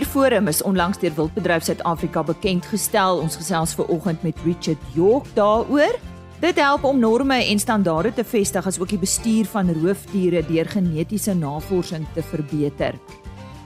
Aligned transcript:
Bestuurforum 0.00 0.46
is 0.48 0.62
onlangs 0.62 0.96
deur 0.98 1.12
Wildbedryf 1.12 1.64
Suid-Afrika 1.66 2.22
bekend 2.24 2.64
gestel. 2.64 3.18
Ons 3.20 3.34
gesels 3.36 3.74
ver 3.76 3.90
oggend 3.92 4.22
met 4.24 4.38
Richard 4.46 4.80
York 4.96 5.26
daaroor. 5.36 5.98
Dit 6.40 6.56
help 6.56 6.86
om 6.88 6.96
norme 6.98 7.36
en 7.44 7.58
standaarde 7.60 8.14
te 8.16 8.24
vestig 8.24 8.64
as 8.66 8.78
ook 8.80 8.88
die 8.94 8.98
bestuur 9.02 9.44
van 9.52 9.68
roofdiere 9.82 10.40
deur 10.48 10.70
genetiese 10.72 11.34
navorsing 11.36 12.06
te 12.14 12.24
verbeter. 12.24 12.96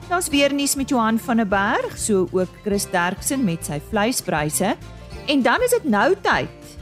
Daar's 0.09 0.27
weer 0.29 0.51
nuus 0.51 0.75
met 0.75 0.91
Johan 0.91 1.21
van 1.23 1.37
der 1.37 1.47
Berg, 1.47 1.95
so 1.95 2.27
ook 2.33 2.51
Chris 2.65 2.89
Derksen 2.91 3.45
met 3.45 3.63
sy 3.71 3.79
vleispryse. 3.93 4.75
En 5.31 5.43
dan 5.43 5.63
is 5.63 5.71
dit 5.71 5.87
nou 5.87 6.17
tyd 6.19 6.75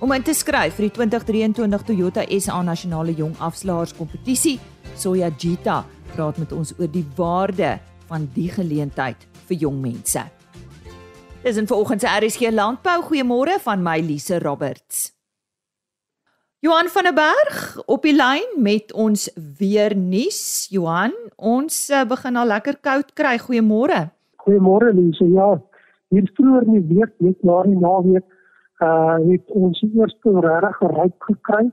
om 0.00 0.16
in 0.16 0.24
te 0.24 0.32
skryf 0.32 0.78
vir 0.78 0.88
die 0.88 0.94
2023 1.02 1.84
Toyota 1.92 2.24
SA 2.40 2.62
Nasionale 2.62 3.12
Jong 3.12 3.36
Afslaers 3.36 3.92
Kompetisie. 3.92 4.56
Soya 4.96 5.28
Jita 5.36 5.82
praat 6.14 6.40
met 6.40 6.56
ons 6.56 6.72
oor 6.78 6.88
die 6.88 7.04
waarde 7.20 7.76
van 8.08 8.28
die 8.34 8.48
geleentheid 8.48 9.28
vir 9.48 9.56
jong 9.56 9.80
mense. 9.80 10.24
Dis 11.42 11.56
'n 11.56 11.66
vanoggend 11.66 12.00
se 12.00 12.08
RSG 12.08 12.50
Landbou. 12.50 13.02
Goeiemôre 13.02 13.60
van 13.60 13.82
my 13.82 14.00
Lise 14.00 14.38
Roberts. 14.38 15.12
Johan 16.60 16.88
van 16.88 17.02
der 17.02 17.14
Berg 17.14 17.82
op 17.86 18.02
die 18.02 18.14
lyn 18.14 18.62
met 18.62 18.92
ons 18.92 19.30
weer 19.58 19.96
nuus. 19.96 20.66
Johan, 20.70 21.12
ons 21.36 21.90
uh, 21.90 22.04
begin 22.04 22.36
al 22.36 22.46
lekker 22.46 22.78
koud 22.80 23.12
kry. 23.12 23.38
Goeiemôre. 23.38 24.10
Goeiemôre 24.42 24.90
Lise. 24.92 25.24
Ja, 25.24 25.60
hier 26.08 26.30
vroeër 26.34 26.62
in 26.66 26.72
die 26.72 26.96
week, 26.96 27.12
net 27.18 27.42
na 27.42 27.62
die 27.62 27.78
naweek, 27.78 28.26
uh 28.82 29.18
het 29.30 29.46
ons 29.46 29.84
eerste 29.94 30.30
regtig 30.40 30.76
geryp 30.76 31.28
gekry. 31.30 31.70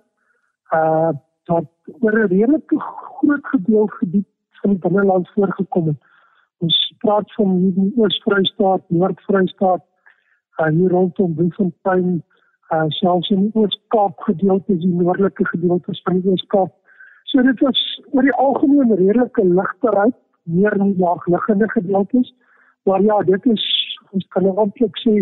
Uh 0.71 1.11
dat 1.49 1.65
oor 2.01 2.13
'n 2.13 2.27
redelike 2.27 2.77
groot 2.79 3.45
gedeelte 3.45 3.93
gebied 3.93 4.27
van 4.61 4.69
die 4.69 4.79
binneland 4.79 5.29
voorgekom 5.33 5.87
het. 5.87 5.97
Ons 6.65 6.77
praat 7.03 7.33
van 7.37 7.57
hierdie 7.61 7.91
Oos-Vrystaat, 8.01 8.85
Noord-Vrystaat, 8.95 9.83
uh, 10.61 10.69
hier 10.71 10.93
rondom 10.93 11.35
Bloemfontein, 11.37 12.23
uh, 12.73 12.85
selfs 12.97 13.29
in 13.35 13.47
die 13.47 13.61
Oos-Kaap 13.61 14.23
gedeeltes, 14.29 14.81
die 14.81 14.93
noordelike 14.93 15.45
gedeeltes 15.51 16.01
van 16.07 16.21
die 16.21 16.33
Oos-Kaap. 16.33 16.73
So 17.29 17.43
dit 17.45 17.61
was 17.65 17.81
oor 18.13 18.25
die 18.25 18.37
algemeen 18.41 18.93
redelike 18.93 19.45
ligterheid, 19.45 20.17
meer 20.45 20.77
in 20.79 20.93
die 20.93 21.03
laagliggende 21.03 21.69
gedeeltes. 21.73 22.31
Maar 22.85 23.01
ja, 23.01 23.19
dit 23.27 23.45
is 23.53 23.65
ons 24.15 24.25
kan 24.33 24.45
eintlik 24.47 24.97
sê 25.01 25.15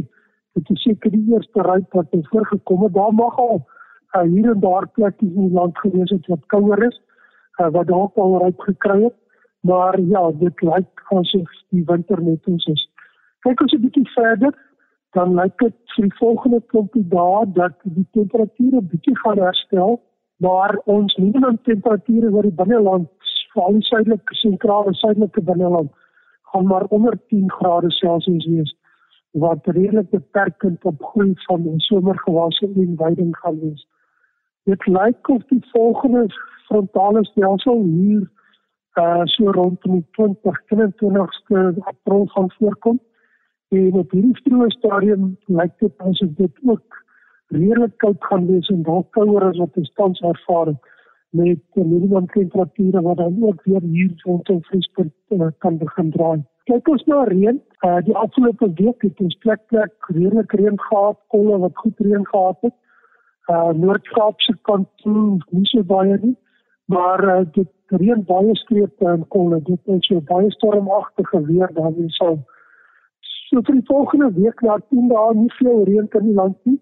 dit 0.54 0.70
is 0.76 0.84
seker 0.86 1.10
die 1.16 1.24
eerste 1.34 1.64
ryk 1.66 1.96
wat 1.98 2.12
het 2.14 2.28
voorgekom 2.30 2.84
het. 2.86 2.94
Daar 2.94 3.16
mag 3.18 3.40
al 3.42 3.64
uh, 3.64 4.22
hier 4.22 4.52
en 4.52 4.60
daar 4.62 4.86
plekkies 4.94 5.32
in 5.34 5.48
die 5.48 5.58
land 5.58 5.78
gewees 5.82 6.12
het 6.14 6.28
wat 6.30 6.46
kouer 6.54 6.84
is, 6.86 7.00
uh, 7.58 7.72
wat 7.74 7.90
dalk 7.90 8.20
al 8.22 8.38
ryk 8.44 8.68
gekry 8.68 9.00
het. 9.08 9.18
Maar 9.64 10.00
ja, 10.02 10.32
dit 10.32 10.62
lyk 10.62 11.04
asof 11.16 11.52
die 11.72 11.84
winter 11.88 12.22
net 12.22 12.48
ons 12.52 12.66
is. 12.72 12.84
Kyk 13.48 13.62
ons 13.62 13.74
'n 13.74 13.82
bietjie 13.82 14.10
verder, 14.16 14.54
dan 15.16 15.36
lyk 15.40 15.58
dit 15.58 15.76
vir 15.96 16.04
die 16.10 16.18
volgende 16.20 16.60
klompie 16.72 17.08
dae 17.08 17.46
dat 17.56 17.76
die 17.84 18.08
temperature 18.12 18.82
bietjie 18.82 19.18
gaan 19.24 19.40
herstel, 19.40 20.02
maar 20.38 20.76
ons 20.86 21.16
minimum 21.16 21.60
temperature 21.64 22.32
oor 22.32 22.44
die 22.44 22.60
binneland, 22.62 23.08
veral 23.54 23.74
die 23.80 23.88
suidelike 23.88 24.36
sentrale 24.36 24.94
suidelike 24.94 25.42
binneland, 25.42 25.92
gaan 26.52 26.68
maar 26.68 26.86
onder 26.90 27.18
10 27.28 27.52
grade 27.52 27.92
Celsius 27.92 28.46
wees 28.46 28.76
wat 29.34 29.66
redelik 29.66 30.10
beperkend 30.10 30.84
op 30.86 31.04
groei 31.04 31.34
van 31.48 31.64
die 31.64 31.80
somergewasse 31.82 32.70
en 32.76 32.96
weiding 32.98 33.38
gaan 33.38 33.60
wees. 33.60 33.88
Dit 34.64 34.86
lyk 34.88 35.30
of 35.30 35.42
die 35.50 35.64
volgende 35.72 36.28
frontale 36.68 37.26
stelsel 37.26 37.82
hier 37.84 38.30
uh 39.02 39.22
so 39.26 39.52
rondom 39.52 39.92
die 39.92 40.06
20 40.12 40.62
22ste 40.70 41.84
April 41.84 42.26
gaan 42.26 42.52
voorkom. 42.58 43.00
En 43.70 43.94
op 43.94 44.12
hierdie 44.12 44.38
vroeë 44.44 44.70
stadium 44.78 45.38
lyk 45.46 45.74
dit 45.80 45.94
asof 45.98 46.30
dit 46.38 46.60
ook 46.66 47.04
redelik 47.48 47.98
koud 47.98 48.26
gaan 48.30 48.46
wees 48.48 48.70
en 48.70 48.84
dalk 48.84 49.12
kouer 49.18 49.48
as 49.50 49.58
wat 49.58 49.78
ons 49.82 49.94
tans 50.00 50.22
ervaar 50.22 50.68
het 50.74 50.92
met 51.34 51.62
minimum 51.74 52.28
temperature 52.28 53.02
wat 53.02 53.18
dan 53.18 53.38
ook 53.42 53.64
weer 53.64 53.82
hier 53.82 54.12
rondom 54.26 54.64
vriespunt 54.64 55.14
uh, 55.30 55.48
kan 55.58 55.78
begin 55.78 56.12
draai. 56.12 56.44
Kyk 56.70 56.88
ons 56.88 57.06
na 57.10 57.24
reën. 57.24 57.58
Uh 57.88 57.98
die 58.06 58.16
afgelope 58.16 58.70
week 58.78 59.02
het 59.02 59.20
ons 59.26 59.38
plek 59.46 59.62
plek 59.74 60.10
redelik 60.14 60.54
reën 60.60 60.80
gehad, 60.80 61.18
kolle 61.34 61.58
wat 61.66 61.82
goed 61.82 62.06
reën 62.06 62.26
gehad 62.30 62.62
het. 62.62 62.76
Uh 63.50 63.72
Noord-Kaapse 63.82 64.56
kant 64.70 64.88
toe 65.02 65.40
nie 65.50 65.66
so 65.72 65.84
baie 65.84 66.18
nie, 66.22 66.36
maar 66.86 67.24
uh, 67.24 67.46
dit 67.52 67.70
reën 67.88 68.24
baie 68.26 68.56
strepe 68.56 69.10
en 69.10 69.28
kolle. 69.28 69.62
Dit 69.62 69.80
is 69.96 70.08
so 70.08 70.22
baie 70.22 70.52
stormagtige 70.52 71.46
weer 71.46 71.70
daar 71.74 71.94
in 71.98 72.10
sal. 72.10 72.40
So 73.50 73.62
vir 73.62 73.78
die 73.80 73.86
volgende 73.86 74.32
week 74.34 74.62
na 74.62 74.80
10 74.90 75.12
dae 75.12 75.36
nie 75.38 75.54
veel 75.60 75.84
reën 75.90 76.10
in 76.20 76.26
die 76.30 76.34
land 76.40 76.58
nie, 76.70 76.80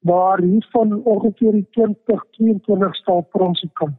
maar 0.00 0.40
hier 0.40 0.66
van 0.72 0.94
ongeveer 1.02 1.52
die 1.52 1.66
20 1.78 2.24
22 2.38 2.94
staal 3.00 3.26
per 3.32 3.46
ons 3.48 3.64
kan. 3.80 3.96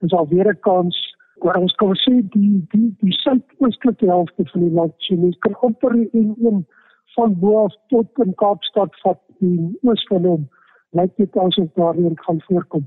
Ons 0.00 0.12
al 0.12 0.28
weer 0.28 0.48
'n 0.52 0.60
kans 0.60 0.96
waar 1.44 1.60
ons 1.60 1.74
kan 1.74 1.94
sê 2.04 2.14
die 2.32 2.66
die 2.72 2.94
die 3.00 3.12
suidoostelike 3.12 4.06
helfte 4.06 4.44
van 4.52 4.60
die 4.60 4.74
land 4.78 4.94
so, 4.96 5.30
kan 5.38 5.54
amper 5.60 5.94
in 5.94 6.34
een 6.40 6.66
van 7.14 7.38
bo 7.40 7.64
af 7.64 7.74
tot 7.88 8.24
in 8.24 8.34
Kaapstad 8.34 8.96
vat 9.02 9.20
die 9.38 9.78
oos 9.82 10.04
van 10.08 10.24
hom. 10.24 10.48
Lyk 10.90 11.16
dit 11.16 11.36
asof 11.36 11.68
daar 11.74 11.96
reën 11.96 12.18
gaan 12.24 12.40
voorkom. 12.48 12.84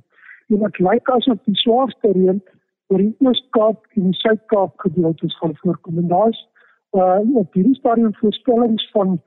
En 0.50 0.60
dit 0.60 0.80
lyk 0.80 1.10
asof 1.14 1.38
die 1.46 1.58
swaarste 1.62 2.12
reën 2.16 2.40
oor 2.90 3.02
die 3.04 3.16
Oos-Kaap 3.22 3.84
en 3.98 4.08
die 4.10 4.18
Suid-Kaap 4.18 4.80
gedeeltes 4.86 5.36
gaan 5.38 5.54
voorkom. 5.62 6.00
En 6.02 6.08
daar's 6.10 6.40
uh 6.98 7.20
op 7.38 7.54
hierdie 7.54 7.76
stadium 7.78 8.16
voorspellings 8.18 8.88
van 8.96 9.20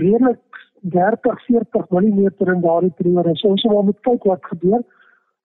redelik 0.00 0.60
30 0.94 1.44
40 1.44 1.90
mm 1.90 2.30
in 2.54 2.60
daardie 2.64 2.94
periode. 2.96 3.36
Ons 3.42 3.64
moet 3.64 4.00
kyk 4.08 4.24
wat 4.24 4.48
gebeur. 4.52 4.80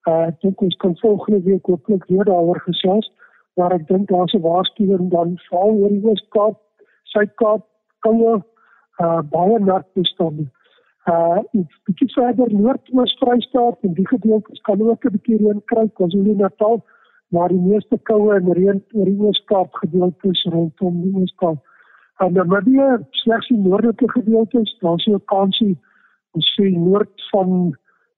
Uh 0.08 0.22
ek 0.30 0.40
dink 0.42 0.62
ons 0.62 0.80
kan 0.84 0.96
volgende 1.04 1.42
week 1.50 1.68
hopelik 1.68 2.08
weer 2.08 2.24
daaroor 2.24 2.62
gesels, 2.70 3.12
maar 3.60 3.76
ek 3.76 3.88
dink 3.88 4.08
daar's 4.08 4.34
'n 4.34 4.42
waarskuwing 4.42 5.10
dan 5.12 5.36
val 5.50 5.76
oor 5.76 5.90
die 5.90 6.06
Oos-Kaap, 6.06 6.62
Suid-Kaap, 7.04 7.68
koue 8.00 8.40
uh 9.04 9.22
baie 9.36 9.60
nat 9.60 9.86
toestande. 9.94 10.48
Uh 11.06 11.40
iets 11.52 11.82
bietjie 11.86 12.10
verder 12.14 12.54
Noord-Oos-Vrystaat 12.54 13.84
en 13.86 13.94
die 13.94 14.08
gedeeltes 14.08 14.62
kan 14.62 14.82
ook 14.82 15.06
'n 15.06 15.12
bietjie 15.12 15.38
reën 15.38 15.62
kry, 15.66 15.88
KwaZulu-Natal 15.94 16.84
maar 17.30 17.50
die 17.50 17.62
meeste 17.62 17.98
koue 18.04 18.36
en 18.36 18.54
reën 18.54 18.84
oor 18.94 19.06
die 19.06 19.20
Ooskaap 19.20 19.74
gedeeltes 19.74 20.44
rondom 20.44 21.02
die 21.02 21.16
Ooskaap. 21.22 21.60
En 22.18 22.34
dan 22.34 22.48
maar 22.48 22.64
die 22.64 22.82
slegs 23.12 23.48
die 23.48 23.58
noordelike 23.58 24.10
gedeeltes, 24.12 24.78
daar 24.80 24.96
is 24.96 25.06
'n 25.08 25.22
kansie 25.26 25.78
ons 26.32 26.54
sê 26.60 26.70
noord 26.78 27.28
van 27.32 27.76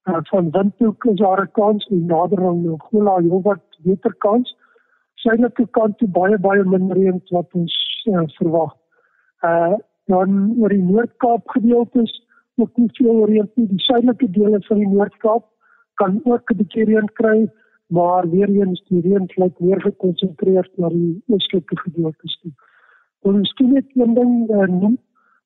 uh, 0.10 0.20
van 0.32 0.52
Windhoek 0.52 1.06
is 1.06 1.20
daar 1.20 1.42
'n 1.42 1.52
kans 1.52 1.88
en 1.88 2.06
nader 2.06 2.40
aan 2.40 2.70
Angola 2.70 3.18
heelwat 3.20 3.64
beter 3.84 4.16
kans. 4.16 4.56
Suidelike 5.14 5.68
kant 5.72 5.98
toe 5.98 6.08
baie 6.08 6.38
baie 6.38 6.64
min 6.64 6.92
reën 6.92 7.22
wat 7.30 7.54
ons 7.54 7.76
uh, 8.06 8.24
verwag. 8.40 8.74
Uh 9.42 9.76
dan 10.06 10.56
oor 10.60 10.70
die 10.70 10.84
Noord-Kaap 10.84 11.50
gedeeltes 11.50 12.27
ook 12.58 12.78
nie 12.78 12.90
veel 12.98 13.26
reën 13.26 13.50
nie. 13.56 13.68
Die 13.68 13.86
suidelike 13.86 14.30
dele 14.32 14.62
van 14.68 14.78
die 14.78 14.90
Noord-Kaap 14.90 15.46
kan 16.02 16.20
ook 16.24 16.52
'n 16.52 16.58
bietjie 16.58 16.86
reën 16.86 17.10
kry 17.14 17.48
maar 17.88 18.30
weer 18.30 18.50
eens 18.50 18.84
die 18.88 19.02
reën 19.02 19.30
lyk 19.36 19.60
meer 19.60 19.82
gekonsentreer 19.82 20.70
na 20.76 20.90
die 20.90 21.24
oostelike 21.28 21.78
gedeeltes 21.80 22.40
toe. 22.42 22.52
Ons 23.20 23.50
skien 23.50 23.74
net 23.74 23.86
een 23.96 24.14
ding 24.14 24.34
uh, 24.50 24.68
noem, 24.68 24.98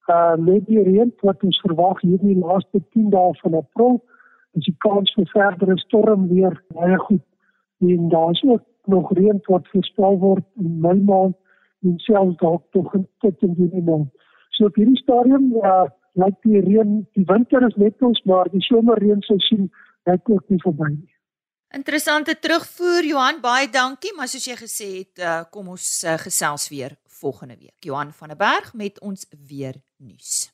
uh 0.09 0.35
met 0.35 0.65
die 0.65 0.81
reën 0.83 1.13
wat 1.21 1.43
ons 1.43 1.59
verwag 1.65 2.01
hier 2.01 2.19
in 2.19 2.33
die 2.33 2.45
laaste 2.45 2.81
10 2.89 3.09
dae 3.13 3.35
van 3.43 3.59
April, 3.59 4.01
is 4.57 4.65
die 4.65 4.75
kans 4.77 5.13
vir 5.17 5.29
verdere 5.33 5.77
storm 5.77 6.27
weer 6.33 6.57
baie 6.73 6.97
goed. 6.97 7.23
En 7.79 8.09
daar 8.09 8.31
is 8.31 8.43
ook 8.43 8.65
nog 8.85 9.13
reën 9.13 9.39
wat 9.45 9.67
voorspel 9.67 10.17
word 10.17 10.45
in 10.57 10.79
Mei 10.79 10.97
maand 10.99 11.37
en 11.85 11.97
selfs 11.97 12.37
dalk 12.37 12.65
tot 12.71 12.93
in 12.93 13.07
tot 13.19 13.41
in 13.41 13.53
Junie 13.57 13.83
maand. 13.83 14.09
So 14.49 14.65
op 14.65 14.75
hierdie 14.75 14.97
stadium 14.97 15.53
uh 15.61 15.87
lyk 16.19 16.37
die 16.43 16.59
reën, 16.59 17.01
die 17.15 17.25
winter 17.27 17.63
is 17.67 17.77
net 17.79 18.01
ons, 18.03 18.21
maar 18.27 18.49
die 18.51 18.63
somerreën 18.65 19.21
seisoen 19.27 19.69
lyk 20.09 20.29
ook 20.29 20.47
nie 20.49 20.61
verby 20.63 20.89
nie. 20.93 21.09
Interessante 21.71 22.35
terugvoer 22.35 23.05
Johan, 23.07 23.39
baie 23.39 23.69
dankie, 23.71 24.11
maar 24.17 24.27
soos 24.27 24.47
jy 24.47 24.57
gesê 24.59 24.87
het, 24.97 25.21
uh, 25.23 25.37
kom 25.53 25.69
ons 25.71 25.85
uh, 26.03 26.17
gesels 26.19 26.67
weer 26.71 26.97
volgende 27.21 27.55
week. 27.59 27.77
Johan 27.79 28.11
van 28.11 28.33
der 28.33 28.39
Berg 28.39 28.73
met 28.73 28.99
ons 28.99 29.23
weer 29.47 29.79
nuus. 29.97 30.49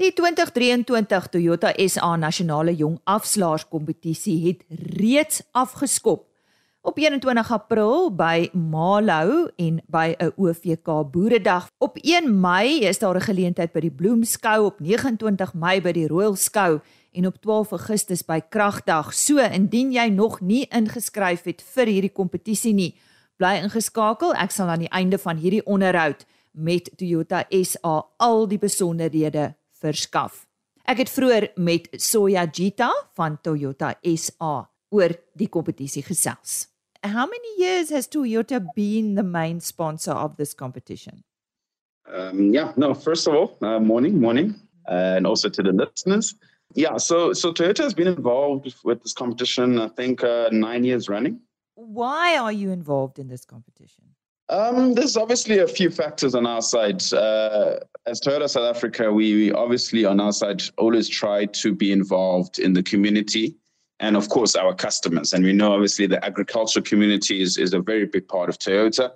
Die 0.00 0.12
2023 0.16 1.28
Toyota 1.28 1.72
SA 1.88 2.14
Nasionale 2.16 2.72
Jong 2.76 2.98
Afslaers 3.04 3.66
Kompetisie 3.68 4.38
het 4.46 4.64
reeds 5.00 5.42
afgeskop 5.52 6.29
op 6.82 6.98
21 6.98 7.52
April 7.52 8.14
by 8.14 8.48
Malou 8.52 9.50
en 9.56 9.82
by 9.86 10.14
'n 10.18 10.32
OVK 10.36 11.10
Boeredag. 11.10 11.68
Op 11.78 11.96
1 12.00 12.40
Mei 12.40 12.80
is 12.80 12.98
daar 12.98 13.16
'n 13.16 13.20
geleentheid 13.20 13.72
by 13.72 13.80
die 13.80 13.90
Bloemskou 13.90 14.64
op 14.64 14.80
29 14.80 15.54
Mei 15.54 15.80
by 15.80 15.92
die 15.92 16.06
Royal 16.06 16.36
Skou 16.36 16.80
en 17.12 17.26
op 17.26 17.36
12 17.36 17.70
Augustus 17.70 18.24
by 18.24 18.40
Kragdag. 18.48 19.14
So 19.14 19.38
indien 19.38 19.92
jy 19.92 20.08
nog 20.08 20.40
nie 20.40 20.66
ingeskryf 20.68 21.42
het 21.42 21.62
vir 21.62 21.86
hierdie 21.86 22.12
kompetisie 22.12 22.74
nie, 22.74 22.94
bly 23.36 23.60
ingeskakel. 23.62 24.34
Ek 24.34 24.50
sal 24.50 24.68
aan 24.68 24.78
die 24.78 24.92
einde 24.92 25.18
van 25.18 25.36
hierdie 25.36 25.66
onderhoud 25.66 26.26
met 26.50 26.90
Toyota 26.96 27.44
SA 27.62 28.06
al 28.16 28.48
die 28.48 28.58
besonderhede 28.58 29.54
verskaf. 29.70 30.46
Ek 30.84 30.98
het 30.98 31.10
vroeër 31.10 31.50
met 31.56 31.88
Soya 31.92 32.48
Gita 32.52 32.90
van 33.14 33.38
Toyota 33.42 33.94
SA 34.02 34.70
oor 34.90 35.14
die 35.34 35.48
kompetisie 35.48 36.02
gesels. 36.02 36.69
How 37.02 37.26
many 37.26 37.48
years 37.58 37.88
has 37.90 38.06
Toyota 38.06 38.66
been 38.74 39.14
the 39.14 39.22
main 39.22 39.60
sponsor 39.60 40.12
of 40.12 40.36
this 40.36 40.52
competition? 40.52 41.24
Um, 42.12 42.52
yeah, 42.52 42.72
no, 42.76 42.92
first 42.92 43.26
of 43.26 43.34
all, 43.34 43.56
uh, 43.62 43.78
morning, 43.80 44.20
morning, 44.20 44.54
uh, 44.88 45.16
and 45.16 45.26
also 45.26 45.48
to 45.48 45.62
the 45.62 45.72
listeners. 45.72 46.34
Yeah, 46.74 46.98
so 46.98 47.32
so 47.32 47.52
Toyota 47.52 47.82
has 47.82 47.94
been 47.94 48.06
involved 48.06 48.74
with 48.84 49.02
this 49.02 49.12
competition, 49.12 49.78
I 49.78 49.88
think, 49.88 50.22
uh, 50.22 50.50
nine 50.52 50.84
years 50.84 51.08
running. 51.08 51.40
Why 51.74 52.36
are 52.36 52.52
you 52.52 52.70
involved 52.70 53.18
in 53.18 53.28
this 53.28 53.44
competition? 53.44 54.04
Um, 54.50 54.94
there's 54.94 55.16
obviously 55.16 55.58
a 55.58 55.68
few 55.68 55.90
factors 55.90 56.34
on 56.34 56.44
our 56.44 56.60
side. 56.60 57.02
Uh, 57.12 57.76
as 58.06 58.20
Toyota 58.20 58.48
South 58.48 58.76
Africa, 58.76 59.12
we, 59.12 59.34
we 59.34 59.52
obviously 59.52 60.04
on 60.04 60.20
our 60.20 60.32
side 60.32 60.62
always 60.76 61.08
try 61.08 61.46
to 61.46 61.74
be 61.74 61.92
involved 61.92 62.58
in 62.58 62.72
the 62.72 62.82
community 62.82 63.56
and 64.00 64.16
of 64.16 64.28
course 64.28 64.56
our 64.56 64.74
customers. 64.74 65.32
And 65.32 65.44
we 65.44 65.52
know 65.52 65.72
obviously 65.72 66.06
the 66.06 66.24
agricultural 66.24 66.84
community 66.84 67.42
is, 67.42 67.56
is 67.56 67.72
a 67.72 67.80
very 67.80 68.06
big 68.06 68.26
part 68.26 68.48
of 68.48 68.58
Toyota. 68.58 69.10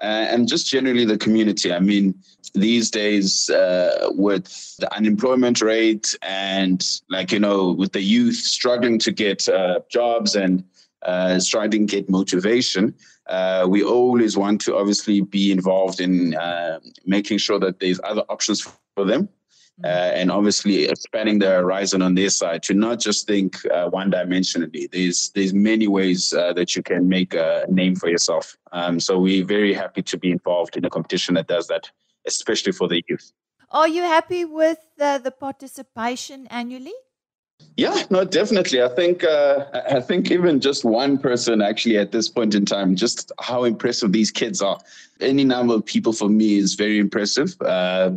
Uh, 0.00 0.26
and 0.28 0.48
just 0.48 0.68
generally 0.68 1.04
the 1.04 1.16
community. 1.16 1.72
I 1.72 1.78
mean, 1.78 2.14
these 2.52 2.90
days 2.90 3.48
uh, 3.48 4.10
with 4.10 4.76
the 4.78 4.92
unemployment 4.94 5.62
rate 5.62 6.14
and 6.20 6.84
like 7.08 7.30
you 7.30 7.38
know 7.38 7.72
with 7.72 7.92
the 7.92 8.02
youth 8.02 8.34
struggling 8.34 8.98
to 8.98 9.12
get 9.12 9.48
uh, 9.48 9.80
jobs 9.90 10.34
and 10.34 10.64
uh, 11.02 11.38
struggling 11.38 11.86
to 11.86 11.96
get 11.96 12.10
motivation, 12.10 12.92
uh, 13.28 13.66
we 13.68 13.84
always 13.84 14.36
want 14.36 14.60
to 14.62 14.76
obviously 14.76 15.20
be 15.20 15.52
involved 15.52 16.00
in 16.00 16.34
uh, 16.34 16.80
making 17.06 17.38
sure 17.38 17.60
that 17.60 17.78
there's 17.78 18.00
other 18.02 18.24
options 18.28 18.60
for 18.96 19.04
them 19.04 19.28
uh, 19.82 20.12
and 20.14 20.30
obviously 20.30 20.84
expanding 20.84 21.38
the 21.40 21.48
horizon 21.48 22.00
on 22.00 22.14
their 22.14 22.30
side 22.30 22.62
to 22.62 22.74
not 22.74 23.00
just 23.00 23.26
think 23.26 23.64
uh, 23.66 23.88
one 23.90 24.10
dimensionally. 24.10 24.88
There's 24.90 25.30
there's 25.30 25.52
many 25.52 25.88
ways 25.88 26.32
uh, 26.32 26.52
that 26.52 26.76
you 26.76 26.82
can 26.82 27.08
make 27.08 27.34
a 27.34 27.64
name 27.68 27.96
for 27.96 28.08
yourself. 28.08 28.56
Um, 28.72 29.00
so 29.00 29.18
we're 29.18 29.44
very 29.44 29.74
happy 29.74 30.02
to 30.02 30.16
be 30.18 30.30
involved 30.30 30.76
in 30.76 30.84
a 30.84 30.90
competition 30.90 31.34
that 31.34 31.48
does 31.48 31.66
that, 31.68 31.90
especially 32.26 32.72
for 32.72 32.86
the 32.86 33.02
youth. 33.08 33.32
Are 33.70 33.88
you 33.88 34.02
happy 34.02 34.44
with 34.44 34.78
the 34.96 35.34
participation 35.40 36.46
annually? 36.48 36.94
Yeah, 37.76 38.04
no, 38.10 38.24
definitely. 38.24 38.82
I 38.82 38.88
think 38.88 39.24
uh, 39.24 39.64
I 39.90 40.00
think 40.00 40.30
even 40.30 40.60
just 40.60 40.84
one 40.84 41.18
person 41.18 41.60
actually 41.62 41.98
at 41.98 42.12
this 42.12 42.28
point 42.28 42.54
in 42.54 42.64
time, 42.64 42.94
just 42.94 43.32
how 43.40 43.64
impressive 43.64 44.12
these 44.12 44.30
kids 44.30 44.62
are. 44.62 44.78
Any 45.20 45.44
number 45.44 45.74
of 45.74 45.84
people 45.84 46.12
for 46.12 46.28
me 46.28 46.58
is 46.58 46.74
very 46.74 46.98
impressive. 46.98 47.56
Uh, 47.60 48.12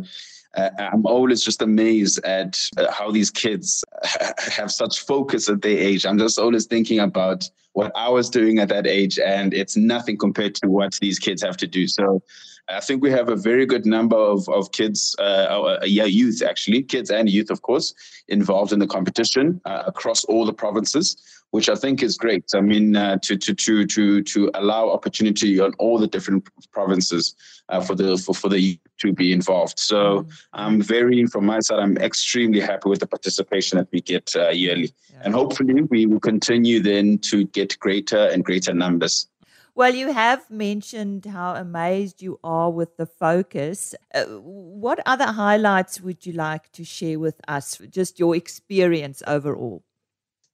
uh, 0.56 0.70
I'm 0.78 1.06
always 1.06 1.42
just 1.42 1.62
amazed 1.62 2.24
at 2.24 2.58
how 2.90 3.10
these 3.10 3.30
kids 3.30 3.84
have 4.38 4.70
such 4.70 5.00
focus 5.00 5.48
at 5.48 5.62
their 5.62 5.78
age. 5.78 6.06
I'm 6.06 6.18
just 6.18 6.38
always 6.38 6.66
thinking 6.66 7.00
about 7.00 7.48
what 7.74 7.92
I 7.94 8.08
was 8.08 8.30
doing 8.30 8.58
at 8.58 8.68
that 8.70 8.86
age, 8.86 9.18
and 9.18 9.54
it's 9.54 9.76
nothing 9.76 10.16
compared 10.16 10.54
to 10.56 10.68
what 10.68 10.98
these 11.00 11.18
kids 11.18 11.42
have 11.42 11.56
to 11.58 11.66
do. 11.66 11.86
So 11.86 12.22
I 12.70 12.80
think 12.80 13.02
we 13.02 13.10
have 13.10 13.28
a 13.28 13.36
very 13.36 13.64
good 13.64 13.86
number 13.86 14.16
of, 14.16 14.48
of 14.48 14.72
kids, 14.72 15.16
uh, 15.18 15.22
uh, 15.22 15.80
yeah, 15.84 16.04
youth 16.04 16.42
actually, 16.42 16.82
kids 16.82 17.10
and 17.10 17.28
youth, 17.28 17.50
of 17.50 17.62
course, 17.62 17.94
involved 18.28 18.72
in 18.72 18.78
the 18.78 18.86
competition 18.86 19.60
uh, 19.64 19.84
across 19.86 20.24
all 20.24 20.44
the 20.44 20.52
provinces, 20.52 21.16
which 21.50 21.70
I 21.70 21.74
think 21.74 22.02
is 22.02 22.18
great. 22.18 22.44
I 22.54 22.60
mean, 22.60 22.94
uh, 22.94 23.18
to, 23.22 23.36
to, 23.38 23.54
to, 23.54 23.86
to, 23.86 24.22
to 24.22 24.50
allow 24.54 24.90
opportunity 24.90 25.60
on 25.60 25.72
all 25.78 25.98
the 25.98 26.06
different 26.06 26.46
provinces 26.72 27.34
uh, 27.70 27.80
for 27.80 27.94
the 27.94 28.18
for, 28.18 28.34
for 28.34 28.48
the 28.50 28.78
to 28.98 29.12
be 29.12 29.32
involved. 29.32 29.78
So 29.78 29.96
mm-hmm. 29.96 30.30
I'm 30.52 30.82
very, 30.82 31.24
from 31.26 31.46
my 31.46 31.60
side, 31.60 31.78
I'm 31.78 31.96
extremely 31.98 32.60
happy 32.60 32.88
with 32.88 33.00
the 33.00 33.06
participation 33.06 33.78
that 33.78 33.88
we 33.92 34.00
get 34.00 34.34
uh, 34.36 34.50
yearly, 34.50 34.92
yeah. 35.10 35.20
and 35.22 35.34
hopefully 35.34 35.82
we 35.82 36.06
will 36.06 36.20
continue 36.20 36.80
then 36.80 37.18
to 37.18 37.44
get 37.46 37.78
greater 37.78 38.26
and 38.28 38.44
greater 38.44 38.74
numbers. 38.74 39.28
Well, 39.78 39.94
you 39.94 40.10
have 40.12 40.50
mentioned 40.50 41.24
how 41.24 41.54
amazed 41.54 42.20
you 42.20 42.40
are 42.42 42.68
with 42.68 42.96
the 42.96 43.06
focus. 43.06 43.94
Uh, 44.12 44.24
what 44.24 44.98
other 45.06 45.26
highlights 45.26 46.00
would 46.00 46.26
you 46.26 46.32
like 46.32 46.72
to 46.72 46.82
share 46.82 47.20
with 47.20 47.40
us? 47.46 47.80
Just 47.88 48.18
your 48.18 48.34
experience 48.34 49.22
overall. 49.28 49.84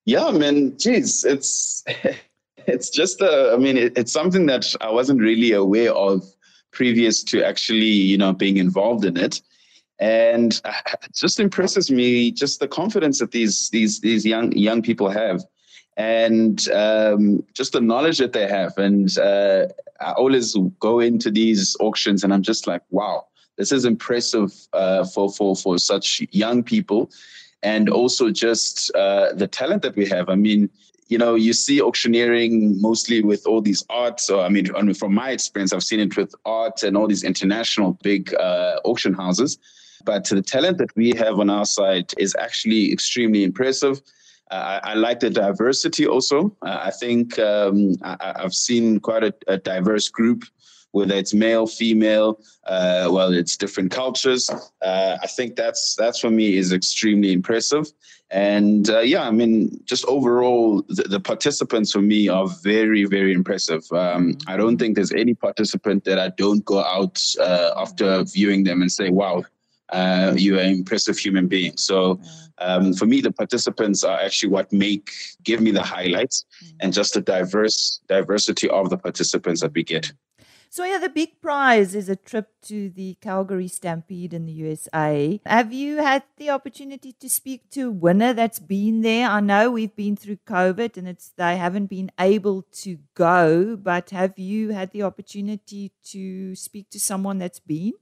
Yeah, 0.05 0.27
I 0.27 0.33
mean, 0.33 0.77
geez, 0.77 1.25
it's 1.25 1.83
it's 2.67 2.91
just 2.91 3.23
a. 3.23 3.53
I 3.55 3.57
mean, 3.57 3.79
it, 3.79 3.97
it's 3.97 4.13
something 4.13 4.45
that 4.45 4.75
I 4.83 4.91
wasn't 4.91 5.23
really 5.23 5.53
aware 5.53 5.95
of 5.95 6.23
previous 6.71 7.25
to 7.25 7.43
actually, 7.43 7.97
you 8.11 8.19
know, 8.19 8.35
being 8.35 8.59
involved 8.59 9.07
in 9.07 9.17
it 9.17 9.41
and 10.01 10.61
it 11.03 11.15
just 11.15 11.41
impresses 11.41 11.91
me 11.91 12.31
just 12.31 12.61
the 12.61 12.69
confidence 12.69 13.21
that 13.21 13.31
these 13.31 13.71
these 13.71 14.01
these 14.01 14.27
young 14.27 14.53
young 14.53 14.83
people 14.83 15.09
have 15.09 15.43
and 15.97 16.69
um, 16.71 17.45
just 17.55 17.73
the 17.73 17.81
knowledge 17.81 18.19
that 18.19 18.33
they 18.33 18.49
have. 18.49 18.77
And 18.79 19.17
uh, 19.19 19.67
I 20.01 20.13
always 20.13 20.57
go 20.81 21.01
into 21.01 21.31
these 21.31 21.77
auctions 21.81 22.25
and 22.25 22.33
I'm 22.33 22.43
just 22.43 22.67
like, 22.67 22.83
wow, 22.91 23.27
this 23.57 23.71
is 23.71 23.85
impressive 23.85 24.53
uh, 24.73 25.05
for, 25.05 25.31
for, 25.31 25.55
for 25.55 25.79
such 25.79 26.23
young 26.31 26.63
people. 26.63 27.11
And 27.63 27.89
also 27.89 28.31
just 28.31 28.95
uh, 28.95 29.33
the 29.35 29.47
talent 29.47 29.83
that 29.83 29.97
we 29.97 30.07
have. 30.07 30.29
I 30.29 30.35
mean, 30.35 30.69
you 31.09 31.19
know, 31.19 31.35
you 31.35 31.53
see 31.53 31.81
auctioneering 31.81 32.81
mostly 32.81 33.23
with 33.23 33.47
all 33.47 33.61
these 33.61 33.85
arts. 33.89 34.27
So, 34.27 34.41
I 34.41 34.49
mean, 34.49 34.95
from 34.95 35.15
my 35.15 35.31
experience, 35.31 35.73
I've 35.73 35.83
seen 35.83 36.01
it 36.01 36.17
with 36.17 36.35
art 36.45 36.83
and 36.83 36.97
all 36.97 37.07
these 37.07 37.25
international 37.25 37.99
big 38.03 38.35
uh, 38.35 38.81
auction 38.85 39.15
houses. 39.15 39.59
But 40.05 40.25
the 40.25 40.43
talent 40.43 40.79
that 40.79 40.95
we 40.97 41.11
have 41.13 41.39
on 41.39 41.49
our 41.49 41.65
side 41.65 42.13
is 42.19 42.35
actually 42.39 42.93
extremely 42.93 43.45
impressive. 43.45 44.03
I, 44.51 44.81
I, 44.83 44.95
like 44.95 45.21
the 45.21 45.31
diversity 45.31 46.07
also. 46.07 46.55
Uh, 46.63 46.81
I 46.83 46.91
think 46.91 47.39
um, 47.39 47.97
I, 48.03 48.35
have 48.37 48.55
seen 48.55 49.01
quite 49.01 49.25
a, 49.25 49.35
a, 49.49 49.57
diverse 49.57 50.09
group, 50.09 50.45
whether 50.93 51.15
it's 51.15 51.35
male, 51.35 51.67
female, 51.67 52.41
uh, 52.67 53.09
well, 53.11 53.33
it's 53.33 53.57
different 53.57 53.91
cultures. 53.91 54.51
Uh, 54.83 55.17
I 55.23 55.27
think 55.27 55.57
that's 55.57 55.97
that's 55.97 56.19
for 56.21 56.31
me 56.31 56.57
is 56.57 56.73
extremely 56.73 57.33
impressive. 57.33 57.87
And 58.31 58.91
uh, 58.91 59.01
yeah, 59.01 59.29
I 59.29 59.31
mean, 59.31 59.81
just 59.85 60.05
overall, 60.07 60.83
the, 60.89 61.05
the, 61.05 61.21
participants 61.21 61.93
for 61.93 62.01
me 62.01 62.29
are 62.29 62.49
very, 62.49 63.05
very 63.05 63.33
impressive. 63.33 63.85
Um, 63.93 64.33
mm-hmm. 64.33 64.51
I 64.51 64.57
don't 64.57 64.77
think 64.79 64.97
there's 64.97 65.13
any 65.13 65.35
participant 65.35 66.05
that 66.05 66.19
I 66.19 66.31
don't 66.31 66.65
go 66.65 66.83
out 66.83 67.23
uh, 67.39 67.71
after 67.77 68.25
viewing 68.25 68.65
them 68.65 68.83
and 68.83 68.91
say, 68.91 69.11
wow, 69.11 69.45
uh, 69.91 70.35
you're 70.37 70.61
an 70.61 70.71
impressive 70.71 71.19
human 71.19 71.47
being. 71.47 71.77
So 71.77 72.21
um, 72.59 72.93
for 72.95 73.07
me, 73.07 73.21
the 73.21 73.33
participants 73.33 74.05
are 74.05 74.19
actually 74.21 74.51
what 74.51 74.73
make 74.73 75.11
give 75.43 75.61
me 75.61 75.71
the 75.71 75.83
highlights 75.83 76.45
mm-hmm. 76.63 76.77
and 76.81 76.93
just 76.93 77.15
the 77.15 77.21
diverse 77.21 78.01
diversity 78.09 78.69
of 78.69 78.91
the 78.91 78.99
participants 78.99 79.61
that 79.61 79.75
we 79.75 79.83
get. 79.83 80.13
So 80.75 80.85
yeah, 80.85 80.99
the 80.99 81.09
big 81.09 81.41
prize 81.41 81.95
is 81.95 82.09
a 82.09 82.17
trip 82.17 82.49
to 82.63 82.91
the 82.91 83.17
Calgary 83.21 83.69
Stampede 83.69 84.35
in 84.35 84.45
the 84.45 84.53
USA. 84.55 85.41
Have 85.47 85.73
you 85.73 85.99
had 85.99 86.25
the 86.37 86.51
opportunity 86.51 87.13
to 87.13 87.31
speak 87.31 87.71
to 87.71 87.91
a 87.91 87.93
winner 87.93 88.33
that's 88.33 88.59
been 88.59 89.03
there? 89.03 89.29
I 89.29 89.39
know 89.39 89.71
we've 89.71 89.95
been 89.95 90.17
through 90.17 90.39
COVID 90.49 90.97
and 90.97 91.07
it's 91.07 91.33
they 91.37 91.59
haven't 91.59 91.87
been 91.87 92.11
able 92.19 92.63
to 92.83 92.99
go, 93.15 93.77
but 93.77 94.11
have 94.11 94.37
you 94.37 94.71
had 94.71 94.91
the 94.91 95.05
opportunity 95.05 95.93
to 96.07 96.57
speak 96.57 96.91
to 96.91 96.99
someone 96.99 97.39
that's 97.39 97.61
been? 97.61 97.93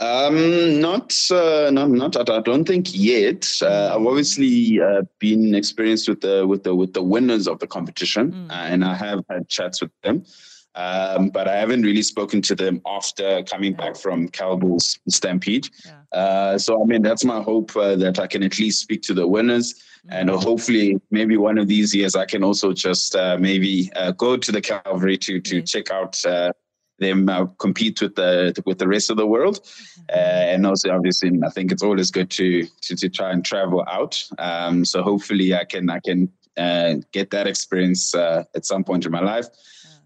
Um, 0.00 0.80
not, 0.80 1.14
uh, 1.30 1.70
not, 1.70 1.90
not. 1.90 2.30
I 2.30 2.40
don't 2.40 2.64
think 2.64 2.86
yet. 2.94 3.46
Uh, 3.60 3.94
I've 3.94 4.06
obviously 4.06 4.80
uh, 4.80 5.02
been 5.18 5.54
experienced 5.54 6.08
with 6.08 6.22
the 6.22 6.46
with 6.46 6.64
the 6.64 6.74
with 6.74 6.94
the 6.94 7.02
winners 7.02 7.46
of 7.46 7.58
the 7.58 7.66
competition, 7.66 8.32
mm. 8.32 8.46
and 8.50 8.82
I 8.82 8.94
have 8.94 9.22
had 9.28 9.48
chats 9.48 9.82
with 9.82 9.90
them. 10.02 10.24
Um, 10.74 11.28
but 11.28 11.48
I 11.48 11.56
haven't 11.56 11.82
really 11.82 12.00
spoken 12.00 12.40
to 12.42 12.54
them 12.54 12.80
after 12.86 13.42
coming 13.42 13.74
back 13.74 13.96
from 13.96 14.28
Calgary 14.28 14.78
Stampede. 15.08 15.68
Yeah. 15.84 16.18
Uh, 16.18 16.58
so 16.58 16.80
I 16.80 16.86
mean, 16.86 17.02
that's 17.02 17.24
my 17.24 17.42
hope 17.42 17.76
uh, 17.76 17.96
that 17.96 18.18
I 18.18 18.26
can 18.26 18.42
at 18.42 18.58
least 18.58 18.80
speak 18.80 19.02
to 19.02 19.12
the 19.12 19.26
winners, 19.26 19.74
mm. 19.74 20.12
and 20.12 20.30
hopefully, 20.30 20.98
maybe 21.10 21.36
one 21.36 21.58
of 21.58 21.68
these 21.68 21.94
years, 21.94 22.16
I 22.16 22.24
can 22.24 22.42
also 22.42 22.72
just 22.72 23.14
uh, 23.16 23.36
maybe 23.38 23.90
go 24.16 24.38
to 24.38 24.50
the 24.50 24.62
Calvary 24.62 25.18
to 25.18 25.40
to 25.40 25.60
check 25.60 25.90
out 25.90 26.16
them 27.00 27.28
uh, 27.28 27.46
compete 27.58 28.00
with 28.00 28.14
the 28.14 28.54
with 28.64 28.78
the 28.78 28.86
rest 28.86 29.10
of 29.10 29.16
the 29.16 29.26
world. 29.26 29.60
Mm-hmm. 29.62 30.02
Uh, 30.10 30.52
and 30.52 30.66
also, 30.66 30.90
obviously, 30.90 31.30
I 31.44 31.50
think 31.50 31.72
it's 31.72 31.82
always 31.82 32.10
good 32.10 32.30
to 32.30 32.66
to, 32.82 32.96
to 32.96 33.08
try 33.08 33.32
and 33.32 33.44
travel 33.44 33.84
out. 33.88 34.22
Um, 34.38 34.84
so 34.84 35.02
hopefully, 35.02 35.54
I 35.54 35.64
can 35.64 35.90
I 35.90 36.00
can 36.00 36.30
uh, 36.56 36.94
get 37.12 37.30
that 37.30 37.46
experience 37.46 38.14
uh, 38.14 38.44
at 38.54 38.66
some 38.66 38.84
point 38.84 39.06
in 39.06 39.12
my 39.12 39.20
life. 39.20 39.46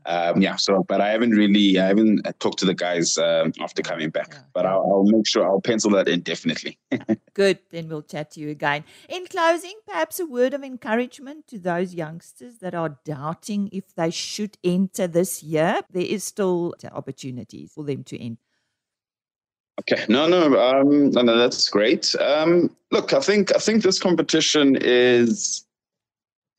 Um, 0.07 0.43
yeah. 0.43 0.57
So, 0.57 0.85
but 0.85 1.01
I 1.01 1.09
haven't 1.11 1.31
really, 1.31 1.79
I 1.79 1.87
haven't 1.87 2.27
talked 2.39 2.59
to 2.61 2.67
the 2.67 2.75
guys 2.75 3.17
um, 3.19 3.53
after 3.61 3.83
coming 3.83 4.11
back. 4.11 4.29
Yeah. 4.33 4.41
But 4.53 4.67
I'll, 4.67 4.83
I'll, 4.83 5.05
make 5.05 5.27
sure 5.27 5.47
I'll 5.47 5.61
pencil 5.61 5.91
that 5.93 6.09
in 6.09 6.21
definitely. 6.21 6.79
Good. 7.35 7.59
Then 7.71 7.89
we'll 7.89 8.03
chat 8.03 8.33
to 8.33 8.41
you 8.41 8.51
again. 8.51 8.85
In 9.09 9.27
closing, 9.27 9.75
perhaps 9.87 10.21
a 10.21 10.27
word 10.27 10.55
of 10.55 10.63
encouragement 10.63 11.47
to 11.49 11.59
those 11.59 11.95
youngsters 11.95 12.59
that 12.59 12.75
are 12.75 12.99
doubting 13.05 13.71
if 13.73 13.95
they 13.95 14.11
should 14.11 14.59
enter 14.63 15.07
this 15.07 15.43
year. 15.43 15.81
There 15.91 16.03
is 16.03 16.25
still 16.25 16.75
opportunities 16.93 17.73
for 17.73 17.85
them 17.85 18.05
to 18.05 18.23
enter. 18.23 18.41
Okay, 19.81 20.05
no, 20.09 20.29
no, 20.29 20.57
um, 20.61 21.11
no, 21.11 21.23
no, 21.23 21.37
that's 21.37 21.69
great. 21.69 22.15
Um, 22.21 22.71
look, 22.93 23.13
I 23.13 23.19
think 23.19 23.55
I 23.57 23.59
think 23.59 23.83
this 23.83 23.99
competition 23.99 24.77
is 24.81 25.67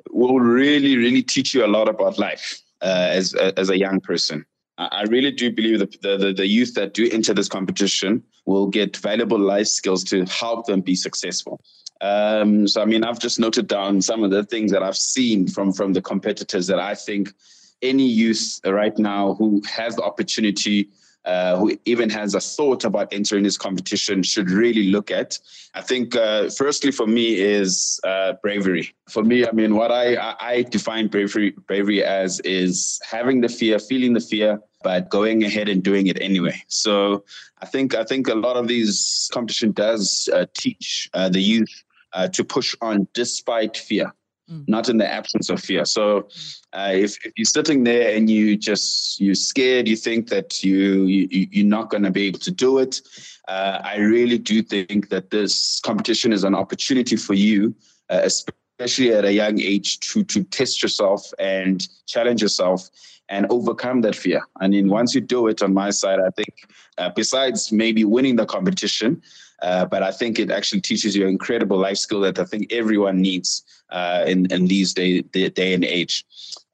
will 0.09 0.39
really, 0.39 0.97
really 0.97 1.23
teach 1.23 1.53
you 1.53 1.65
a 1.65 1.67
lot 1.67 1.87
about 1.87 2.17
life 2.17 2.61
uh, 2.81 3.09
as 3.11 3.33
as 3.33 3.69
a 3.69 3.77
young 3.77 3.99
person. 3.99 4.45
I 4.77 5.03
really 5.03 5.31
do 5.31 5.51
believe 5.51 5.79
that 5.79 6.01
the, 6.01 6.17
the, 6.17 6.33
the 6.33 6.47
youth 6.47 6.73
that 6.73 6.93
do 6.93 7.09
enter 7.09 7.33
this 7.33 7.47
competition 7.47 8.21
will 8.45 8.67
get 8.67 8.97
valuable 8.97 9.39
life 9.39 9.67
skills 9.67 10.03
to 10.05 10.25
help 10.25 10.65
them 10.65 10.81
be 10.81 10.95
successful. 10.95 11.61
Um, 12.01 12.67
so, 12.67 12.81
I 12.81 12.85
mean, 12.85 13.05
I've 13.05 13.19
just 13.19 13.39
noted 13.39 13.67
down 13.67 14.01
some 14.01 14.21
of 14.23 14.31
the 14.31 14.43
things 14.43 14.71
that 14.73 14.83
I've 14.83 14.97
seen 14.97 15.47
from 15.47 15.71
from 15.71 15.93
the 15.93 16.01
competitors 16.01 16.67
that 16.67 16.79
I 16.79 16.93
think 16.93 17.33
any 17.81 18.05
youth 18.05 18.59
right 18.65 18.97
now 18.97 19.35
who 19.35 19.61
has 19.65 19.95
the 19.95 20.03
opportunity 20.03 20.89
uh, 21.25 21.57
who 21.57 21.77
even 21.85 22.09
has 22.09 22.35
a 22.35 22.39
thought 22.39 22.83
about 22.83 23.11
entering 23.11 23.43
this 23.43 23.57
competition 23.57 24.21
should 24.23 24.49
really 24.49 24.91
look 24.91 25.09
at. 25.09 25.39
I 25.73 25.81
think, 25.81 26.15
uh, 26.15 26.49
firstly, 26.49 26.91
for 26.91 27.07
me, 27.07 27.35
is 27.35 27.99
uh, 28.03 28.33
bravery. 28.43 28.93
For 29.09 29.23
me, 29.23 29.47
I 29.47 29.51
mean, 29.51 29.75
what 29.75 29.91
I, 29.91 30.35
I 30.39 30.63
define 30.63 31.07
bravery 31.07 31.51
bravery 31.67 32.03
as 32.03 32.39
is 32.41 32.99
having 33.09 33.41
the 33.41 33.49
fear, 33.49 33.79
feeling 33.79 34.13
the 34.13 34.19
fear, 34.19 34.59
but 34.83 35.09
going 35.09 35.43
ahead 35.43 35.67
and 35.67 35.81
doing 35.83 36.07
it 36.07 36.21
anyway. 36.21 36.61
So 36.67 37.23
I 37.61 37.65
think 37.65 37.95
I 37.95 38.03
think 38.03 38.27
a 38.27 38.35
lot 38.35 38.55
of 38.55 38.67
these 38.67 39.29
competition 39.33 39.71
does 39.71 40.29
uh, 40.33 40.45
teach 40.53 41.09
uh, 41.13 41.29
the 41.29 41.41
youth 41.41 41.83
to 42.31 42.45
push 42.45 42.73
on 42.81 43.05
despite 43.13 43.75
fear 43.75 44.13
mm. 44.49 44.67
not 44.67 44.89
in 44.89 44.97
the 44.97 45.11
absence 45.11 45.49
of 45.49 45.59
fear. 45.59 45.85
So 45.85 46.27
uh, 46.73 46.91
if, 46.93 47.17
if 47.25 47.33
you're 47.37 47.45
sitting 47.45 47.83
there 47.83 48.15
and 48.15 48.29
you 48.29 48.57
just 48.57 49.19
you're 49.19 49.35
scared, 49.35 49.87
you 49.87 49.95
think 49.95 50.29
that 50.29 50.63
you, 50.63 51.03
you 51.05 51.47
you're 51.51 51.65
not 51.65 51.89
going 51.89 52.03
to 52.03 52.11
be 52.11 52.27
able 52.27 52.39
to 52.39 52.51
do 52.51 52.79
it. 52.79 53.01
Uh, 53.47 53.79
I 53.83 53.97
really 53.97 54.37
do 54.37 54.61
think 54.61 55.09
that 55.09 55.29
this 55.29 55.79
competition 55.81 56.33
is 56.33 56.43
an 56.43 56.55
opportunity 56.55 57.15
for 57.15 57.33
you, 57.33 57.75
uh, 58.09 58.21
especially 58.23 59.13
at 59.13 59.25
a 59.25 59.33
young 59.33 59.59
age, 59.59 59.99
to 60.11 60.23
to 60.23 60.43
test 60.43 60.81
yourself 60.81 61.31
and 61.39 61.87
challenge 62.07 62.41
yourself 62.41 62.89
and 63.29 63.47
overcome 63.49 64.01
that 64.01 64.15
fear. 64.15 64.41
I 64.61 64.67
mean, 64.67 64.87
once 64.87 65.15
you 65.15 65.21
do 65.21 65.47
it 65.47 65.63
on 65.63 65.73
my 65.73 65.89
side, 65.89 66.19
I 66.19 66.29
think 66.35 66.53
uh, 66.97 67.09
besides 67.15 67.71
maybe 67.71 68.03
winning 68.03 68.35
the 68.35 68.45
competition, 68.45 69.21
uh, 69.61 69.85
but 69.85 70.03
I 70.03 70.11
think 70.11 70.37
it 70.37 70.51
actually 70.51 70.81
teaches 70.81 71.15
you 71.15 71.23
an 71.23 71.29
incredible 71.29 71.77
life 71.77 71.97
skill 71.97 72.21
that 72.21 72.39
I 72.39 72.45
think 72.45 72.71
everyone 72.71 73.21
needs 73.21 73.63
uh, 73.89 74.23
in, 74.27 74.51
in 74.51 74.67
these 74.67 74.93
day, 74.93 75.21
day 75.21 75.73
and 75.73 75.85
age. 75.85 76.25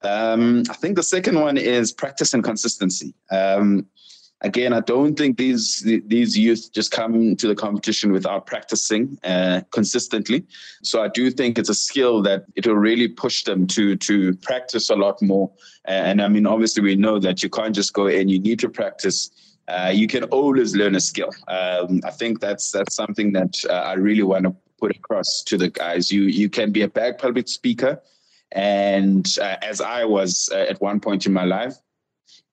Um, 0.03 0.63
I 0.69 0.73
think 0.73 0.95
the 0.95 1.03
second 1.03 1.39
one 1.39 1.57
is 1.57 1.91
practice 1.91 2.33
and 2.33 2.43
consistency. 2.43 3.13
Um, 3.29 3.85
again, 4.41 4.73
I 4.73 4.79
don't 4.79 5.15
think 5.15 5.37
these 5.37 5.81
these 6.07 6.35
youth 6.35 6.71
just 6.73 6.89
come 6.91 7.35
to 7.35 7.47
the 7.47 7.55
competition 7.55 8.11
without 8.11 8.47
practicing 8.47 9.19
uh, 9.23 9.61
consistently. 9.69 10.43
So 10.81 11.03
I 11.03 11.07
do 11.09 11.29
think 11.29 11.59
it's 11.59 11.69
a 11.69 11.75
skill 11.75 12.23
that 12.23 12.45
it 12.55 12.65
will 12.65 12.77
really 12.77 13.07
push 13.07 13.43
them 13.43 13.67
to 13.67 13.95
to 13.97 14.33
practice 14.37 14.89
a 14.89 14.95
lot 14.95 15.21
more. 15.21 15.51
And 15.85 16.19
I 16.19 16.27
mean, 16.27 16.47
obviously, 16.47 16.81
we 16.81 16.95
know 16.95 17.19
that 17.19 17.43
you 17.43 17.49
can't 17.49 17.75
just 17.75 17.93
go 17.93 18.07
in; 18.07 18.27
you 18.27 18.39
need 18.39 18.59
to 18.59 18.69
practice 18.69 19.29
uh, 19.67 19.91
you 19.93 20.07
can 20.07 20.23
always 20.25 20.75
learn 20.75 20.95
a 20.95 20.99
skill. 20.99 21.29
Um, 21.47 22.01
I 22.03 22.11
think 22.11 22.39
that's 22.39 22.71
that's 22.71 22.95
something 22.95 23.31
that 23.33 23.63
uh, 23.69 23.73
I 23.73 23.93
really 23.93 24.23
want 24.23 24.43
to 24.45 24.55
put 24.81 24.95
across 24.95 25.43
to 25.43 25.57
the 25.57 25.69
guys. 25.69 26.11
You 26.11 26.23
you 26.23 26.49
can 26.49 26.71
be 26.71 26.81
a 26.81 26.87
bad 26.87 27.17
public 27.17 27.47
speaker, 27.47 28.01
and 28.51 29.25
uh, 29.39 29.55
as 29.61 29.79
I 29.79 30.03
was 30.03 30.49
uh, 30.51 30.65
at 30.71 30.81
one 30.81 30.99
point 30.99 31.25
in 31.25 31.31
my 31.31 31.45
life, 31.45 31.75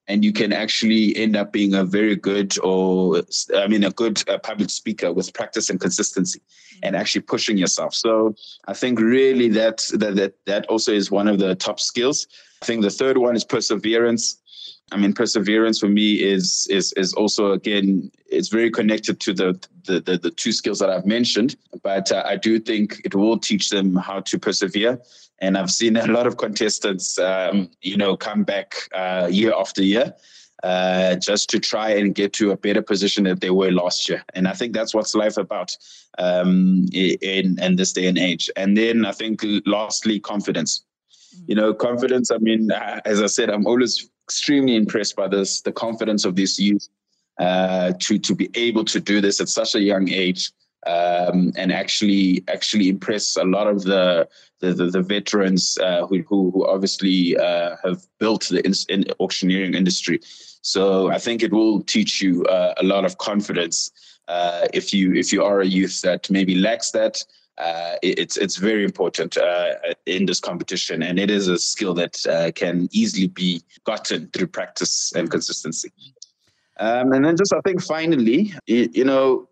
and 0.06 0.24
you 0.24 0.32
can 0.32 0.52
actually 0.52 1.16
end 1.16 1.34
up 1.36 1.52
being 1.52 1.74
a 1.74 1.84
very 1.84 2.14
good 2.14 2.58
or 2.60 3.22
I 3.56 3.66
mean 3.66 3.84
a 3.84 3.90
good 3.90 4.22
uh, 4.28 4.38
public 4.38 4.70
speaker 4.70 5.12
with 5.12 5.32
practice 5.32 5.70
and 5.70 5.80
consistency, 5.80 6.40
and 6.82 6.94
actually 6.94 7.22
pushing 7.22 7.56
yourself. 7.58 7.94
So 7.94 8.36
I 8.66 8.74
think 8.74 9.00
really 9.00 9.48
that 9.60 9.78
that 9.94 10.14
that, 10.16 10.34
that 10.46 10.66
also 10.66 10.92
is 10.92 11.10
one 11.10 11.28
of 11.28 11.38
the 11.38 11.54
top 11.54 11.80
skills. 11.80 12.28
I 12.62 12.66
think 12.66 12.82
the 12.82 12.90
third 12.90 13.18
one 13.18 13.34
is 13.36 13.44
perseverance. 13.44 14.38
I 14.90 14.96
mean, 14.96 15.12
perseverance 15.12 15.78
for 15.80 15.88
me 15.88 16.14
is 16.14 16.66
is 16.70 16.92
is 16.94 17.12
also 17.14 17.52
again 17.52 18.10
it's 18.30 18.48
very 18.48 18.70
connected 18.70 19.20
to 19.20 19.32
the 19.34 19.60
the 19.88 20.00
the, 20.00 20.18
the 20.18 20.30
two 20.30 20.52
skills 20.52 20.78
that 20.78 20.90
I've 20.90 21.06
mentioned. 21.06 21.56
But 21.82 22.12
uh, 22.12 22.22
I 22.24 22.36
do 22.36 22.60
think 22.60 23.00
it 23.04 23.14
will 23.14 23.38
teach 23.38 23.70
them 23.70 23.96
how 23.96 24.20
to 24.20 24.38
persevere. 24.38 25.00
And 25.40 25.58
I've 25.58 25.70
seen 25.70 25.96
a 25.96 26.06
lot 26.18 26.26
of 26.26 26.36
contestants, 26.36 27.18
um, 27.18 27.70
you 27.82 27.96
know, 27.96 28.16
come 28.16 28.44
back 28.44 28.74
uh, 28.94 29.28
year 29.30 29.52
after 29.56 29.82
year. 29.82 30.14
Uh, 30.64 31.14
just 31.14 31.48
to 31.48 31.60
try 31.60 31.90
and 31.90 32.16
get 32.16 32.32
to 32.32 32.50
a 32.50 32.56
better 32.56 32.82
position 32.82 33.22
that 33.22 33.40
they 33.40 33.50
were 33.50 33.70
last 33.70 34.08
year. 34.08 34.24
And 34.34 34.48
I 34.48 34.54
think 34.54 34.74
that's 34.74 34.92
what's 34.92 35.14
life 35.14 35.36
about 35.36 35.70
um, 36.18 36.84
in, 36.92 37.62
in 37.62 37.76
this 37.76 37.92
day 37.92 38.08
and 38.08 38.18
age. 38.18 38.50
And 38.56 38.76
then 38.76 39.06
I 39.06 39.12
think 39.12 39.44
lastly, 39.66 40.18
confidence. 40.18 40.84
You 41.46 41.54
know, 41.54 41.72
confidence. 41.72 42.32
I 42.32 42.38
mean, 42.38 42.72
as 43.04 43.22
I 43.22 43.26
said, 43.26 43.50
I'm 43.50 43.68
always 43.68 44.10
extremely 44.24 44.74
impressed 44.74 45.14
by 45.14 45.28
this, 45.28 45.60
the 45.60 45.70
confidence 45.70 46.24
of 46.24 46.34
this 46.34 46.58
youth 46.58 46.88
uh, 47.38 47.92
to 48.00 48.18
to 48.18 48.34
be 48.34 48.50
able 48.54 48.84
to 48.84 49.00
do 49.00 49.20
this 49.20 49.40
at 49.40 49.48
such 49.48 49.74
a 49.74 49.80
young 49.80 50.08
age. 50.08 50.50
Um, 50.86 51.52
and 51.56 51.72
actually 51.72 52.44
actually 52.46 52.88
impress 52.88 53.36
a 53.36 53.42
lot 53.44 53.66
of 53.66 53.82
the 53.82 54.28
the, 54.60 54.72
the, 54.72 54.86
the 54.86 55.02
veterans 55.02 55.76
uh, 55.82 56.06
who, 56.06 56.22
who, 56.22 56.52
who 56.52 56.66
obviously 56.66 57.36
uh, 57.36 57.76
have 57.84 58.06
built 58.18 58.48
the 58.48 58.64
in, 58.64 58.74
in 58.88 59.04
auctioneering 59.18 59.74
industry. 59.74 60.20
So 60.62 61.10
I 61.10 61.18
think 61.18 61.42
it 61.42 61.52
will 61.52 61.82
teach 61.82 62.22
you 62.22 62.44
uh, 62.44 62.74
a 62.78 62.84
lot 62.84 63.04
of 63.04 63.18
confidence 63.18 63.90
uh, 64.28 64.68
if 64.72 64.94
you 64.94 65.14
if 65.14 65.32
you 65.32 65.42
are 65.42 65.60
a 65.60 65.66
youth 65.66 66.00
that 66.02 66.30
maybe 66.30 66.54
lacks 66.54 66.92
that 66.92 67.24
uh, 67.58 67.96
it's 68.02 68.36
it's 68.36 68.56
very 68.56 68.84
important 68.84 69.36
uh, 69.36 69.74
in 70.06 70.26
this 70.26 70.40
competition, 70.40 71.02
and 71.02 71.18
it 71.18 71.30
is 71.30 71.48
a 71.48 71.58
skill 71.58 71.92
that 71.94 72.24
uh, 72.26 72.52
can 72.54 72.88
easily 72.92 73.26
be 73.26 73.60
gotten 73.84 74.28
through 74.28 74.46
practice 74.46 75.12
and 75.16 75.30
consistency. 75.30 75.90
Um, 76.78 77.12
and 77.12 77.24
then 77.24 77.36
just 77.36 77.52
I 77.52 77.60
think 77.64 77.82
finally, 77.82 78.52
you, 78.66 78.88
you, 78.92 79.04
know, 79.04 79.48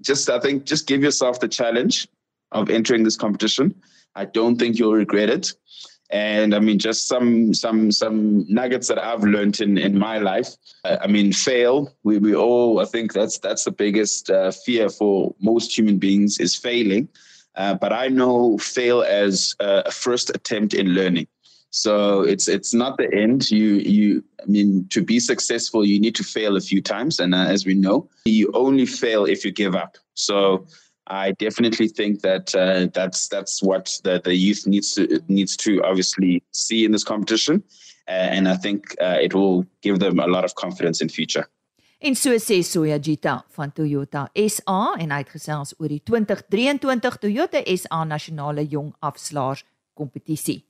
just 0.00 0.28
I 0.28 0.40
think 0.40 0.64
just 0.64 0.86
give 0.86 1.02
yourself 1.02 1.40
the 1.40 1.48
challenge 1.48 2.08
of 2.52 2.70
entering 2.70 3.04
this 3.04 3.16
competition. 3.16 3.74
I 4.14 4.24
don't 4.24 4.58
think 4.58 4.78
you'll 4.78 4.94
regret 4.94 5.30
it. 5.30 5.52
And 6.10 6.54
I 6.54 6.60
mean, 6.60 6.78
just 6.78 7.08
some 7.08 7.54
some 7.54 7.90
some 7.90 8.44
nuggets 8.48 8.88
that 8.88 8.98
I've 8.98 9.24
learned 9.24 9.60
in 9.60 9.78
in 9.78 9.98
my 9.98 10.18
life. 10.18 10.48
I 10.84 11.06
mean, 11.06 11.32
fail. 11.32 11.92
We 12.04 12.18
we 12.18 12.34
all. 12.34 12.80
I 12.80 12.84
think 12.84 13.12
that's 13.12 13.38
that's 13.38 13.64
the 13.64 13.72
biggest 13.72 14.30
uh, 14.30 14.50
fear 14.50 14.88
for 14.88 15.34
most 15.40 15.76
human 15.76 15.98
beings 15.98 16.38
is 16.38 16.54
failing. 16.54 17.08
Uh, 17.56 17.74
but 17.74 17.92
I 17.92 18.08
know 18.08 18.58
fail 18.58 19.02
as 19.02 19.54
a 19.60 19.90
first 19.90 20.30
attempt 20.30 20.74
in 20.74 20.88
learning. 20.88 21.26
So 21.74 22.20
it's 22.20 22.46
it's 22.46 22.72
not 22.72 22.98
the 22.98 23.12
end. 23.12 23.50
You 23.50 23.74
you 23.94 24.22
I 24.40 24.46
mean 24.46 24.86
to 24.90 25.02
be 25.02 25.18
successful, 25.18 25.84
you 25.84 25.98
need 25.98 26.14
to 26.14 26.22
fail 26.22 26.56
a 26.56 26.60
few 26.60 26.80
times, 26.80 27.18
and 27.18 27.34
uh, 27.34 27.48
as 27.48 27.66
we 27.66 27.74
know, 27.74 28.08
you 28.26 28.48
only 28.54 28.86
fail 28.86 29.24
if 29.24 29.44
you 29.44 29.50
give 29.50 29.74
up. 29.74 29.96
So 30.14 30.68
I 31.08 31.32
definitely 31.32 31.88
think 31.88 32.20
that 32.20 32.54
uh, 32.54 32.86
that's 32.94 33.26
that's 33.26 33.60
what 33.60 33.98
the, 34.04 34.20
the 34.22 34.36
youth 34.36 34.68
needs 34.68 34.94
to 34.94 35.20
needs 35.26 35.56
to 35.56 35.82
obviously 35.82 36.44
see 36.52 36.84
in 36.84 36.92
this 36.92 37.02
competition, 37.02 37.60
uh, 38.06 38.36
and 38.36 38.48
I 38.48 38.54
think 38.54 38.94
uh, 39.00 39.18
it 39.20 39.34
will 39.34 39.66
give 39.82 39.98
them 39.98 40.20
a 40.20 40.28
lot 40.28 40.44
of 40.44 40.54
confidence 40.54 41.02
in 41.02 41.08
future. 41.08 41.48
En 41.98 42.14
so 42.14 42.38
sê 42.38 42.62
Soya 42.62 43.00
Gita 43.02 43.44
van 43.56 43.72
Toyota 43.72 44.28
SA 44.34 44.94
en 45.00 45.10
hy 45.10 45.18
het 45.24 45.34
gesels 45.34 45.74
oor 45.80 45.88
die 45.90 46.02
2023 46.04 47.18
Toyota 47.18 47.64
SA 47.66 48.04
nasionale 48.04 48.62
jong 48.62 48.94
afslaers 49.00 49.64
kompetisie. 49.98 50.60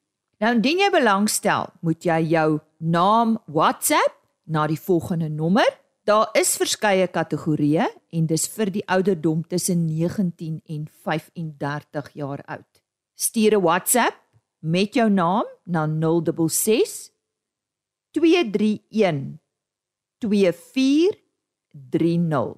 Nou 0.45 0.51
indien 0.53 0.83
jy 0.83 0.91
belangstel, 0.93 1.71
moet 1.81 2.05
jy 2.05 2.19
jou 2.35 2.59
naam 2.85 3.39
WhatsApp 3.49 4.13
na 4.45 4.67
die 4.69 4.77
volgende 4.77 5.31
nommer 5.33 5.65
0724579208 5.65 5.85
Daar 6.05 6.29
is 6.37 6.51
verskeie 6.61 7.07
kategorieë 7.09 7.87
en 8.13 8.27
dis 8.29 8.43
vir 8.53 8.69
die 8.75 8.83
ouderdom 8.93 9.41
tussen 9.49 9.87
19 9.89 10.61
en 10.69 10.83
35 11.05 12.11
jaar 12.13 12.43
oud. 12.45 12.83
Stuur 13.17 13.57
'n 13.57 13.63
WhatsApp 13.63 14.13
met 14.61 14.95
jou 14.95 15.11
naam 15.11 15.45
na 15.65 15.87
066 15.87 17.11
231 18.11 19.39
2430. 20.19 22.55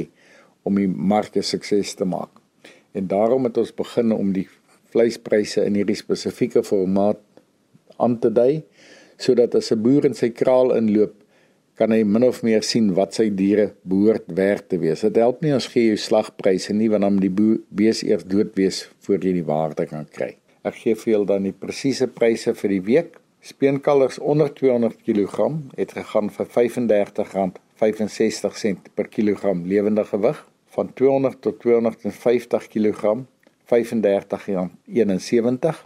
om 0.64 0.80
die 0.80 0.88
markte 0.88 1.42
sukses 1.42 1.94
te 1.94 2.06
maak. 2.08 2.30
En 2.92 3.08
daarom 3.10 3.44
het 3.48 3.58
ons 3.60 3.74
begin 3.74 4.12
om 4.12 4.32
die 4.32 4.46
vleispryse 4.94 5.64
in 5.66 5.78
hierdie 5.78 5.98
spesifieke 5.98 6.62
formaat 6.66 7.20
aan 8.02 8.18
te 8.22 8.30
dui 8.32 8.62
sodat 9.24 9.54
as 9.54 9.70
'n 9.72 9.82
boer 9.82 10.04
in 10.04 10.14
sy 10.14 10.30
kraal 10.30 10.74
inloop 10.74 11.14
kan 11.78 11.90
hy 11.90 12.02
min 12.06 12.22
of 12.22 12.42
meer 12.46 12.62
sien 12.62 12.94
wat 12.94 13.14
sy 13.18 13.34
diere 13.34 13.74
behoort 13.82 14.22
werd 14.38 14.68
te 14.68 14.78
wees. 14.78 15.00
Dit 15.00 15.16
help 15.16 15.42
nie 15.42 15.54
ons 15.54 15.66
gee 15.72 15.86
jou 15.86 15.96
slagpryse 15.98 16.72
nie 16.72 16.90
want 16.92 17.02
dan 17.02 17.16
die 17.22 17.36
bees 17.70 18.02
eers 18.06 18.24
dood 18.24 18.54
wees 18.58 18.88
voor 19.06 19.18
jy 19.18 19.32
die 19.40 19.48
waarde 19.48 19.86
kan 19.90 20.06
kry. 20.06 20.36
Ek 20.64 20.74
gee 20.74 20.94
vir 20.94 21.12
julle 21.12 21.26
dan 21.26 21.42
die 21.42 21.52
presiese 21.52 22.06
pryse 22.06 22.54
vir 22.54 22.70
die 22.76 22.80
week. 22.80 23.18
Speenkalvers 23.44 24.18
onder 24.18 24.54
200 24.54 24.96
kg 25.04 25.52
het 25.76 25.92
gegaan 25.92 26.30
vir 26.30 26.46
R35.65 26.46 28.76
per 28.94 29.08
kilogram 29.08 29.66
lewende 29.66 30.04
gewig. 30.08 30.53
Van 30.74 30.92
200 30.92 31.40
tot 31.40 31.60
250 31.60 32.68
kg 32.68 33.16
R35.71 33.64 35.84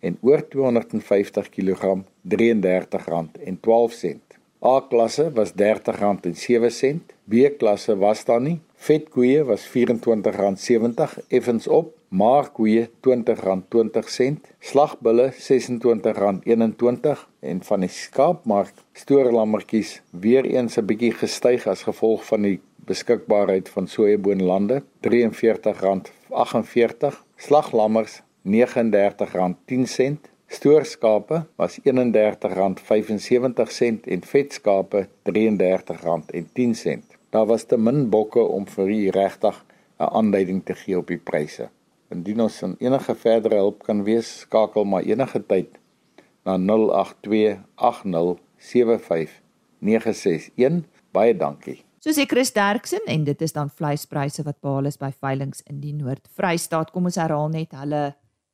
en 0.00 0.18
oor 0.20 0.48
250 0.48 1.48
kg 1.48 2.02
R33.12. 2.28 4.16
A-klasse 4.62 5.32
was 5.34 5.52
R30.07, 5.58 7.02
B-klasse 7.24 7.98
was 7.98 8.24
daar 8.24 8.40
nie. 8.40 8.60
Vetkoeie 8.76 9.44
was 9.44 9.70
R24.70 9.70 11.18
effens 11.28 11.66
op, 11.66 11.98
maarkoeie 12.08 12.86
R20.20, 12.86 12.90
slagbulle 14.58 15.32
R26.21 15.32 15.36
en 17.40 17.62
van 17.66 17.80
die 17.82 17.90
skaapmark 17.90 18.74
stoorlammetjies 19.02 20.02
weer 20.10 20.44
eens 20.46 20.78
'n 20.78 20.86
bietjie 20.86 21.12
gestyg 21.12 21.66
as 21.66 21.82
gevolg 21.82 22.26
van 22.26 22.42
die 22.42 22.60
beskikbaarheid 22.86 23.68
van 23.68 23.88
sojaboonlande 23.88 24.82
R43.48, 24.82 24.86
slaglammers 27.36 28.22
R39.10 28.46 30.30
Stoorskape 30.52 31.46
was 31.56 31.78
R31.75 31.80 31.84
en 34.04 34.22
vetskape 34.22 35.08
R33.10. 35.30 37.00
Daar 37.30 37.46
was 37.46 37.64
te 37.64 37.78
min 37.78 38.10
bokke 38.10 38.40
om 38.40 38.66
vir 38.68 38.88
u 38.88 39.08
regtig 39.08 39.64
'n 39.98 40.02
aanduiding 40.18 40.64
te 40.64 40.74
gee 40.74 40.98
op 40.98 41.06
die 41.06 41.18
pryse. 41.18 41.68
Indien 42.08 42.40
ons 42.40 42.58
van 42.58 42.76
enige 42.78 43.14
verdere 43.14 43.54
hulp 43.54 43.82
kan 43.82 44.04
wees, 44.04 44.38
skakel 44.38 44.84
maar 44.84 45.02
enige 45.02 45.46
tyd 45.46 45.68
na 46.44 46.56
0828075961. 46.58 46.62
Baie 51.12 51.36
dankie. 51.36 51.84
So 52.02 52.10
sê 52.10 52.26
Chris 52.26 52.50
Derksen 52.50 53.06
en 53.06 53.24
dit 53.24 53.42
is 53.42 53.54
dan 53.54 53.70
vleispryse 53.70 54.42
wat 54.42 54.58
behaal 54.60 54.90
is 54.90 54.98
by 54.98 55.12
veilinge 55.14 55.62
in 55.70 55.78
die 55.78 55.94
Noord-Vrystaat. 55.94 56.90
Kom 56.90 57.06
ons 57.06 57.20
herhaal 57.20 57.52
net 57.54 57.70
hulle 57.78 58.08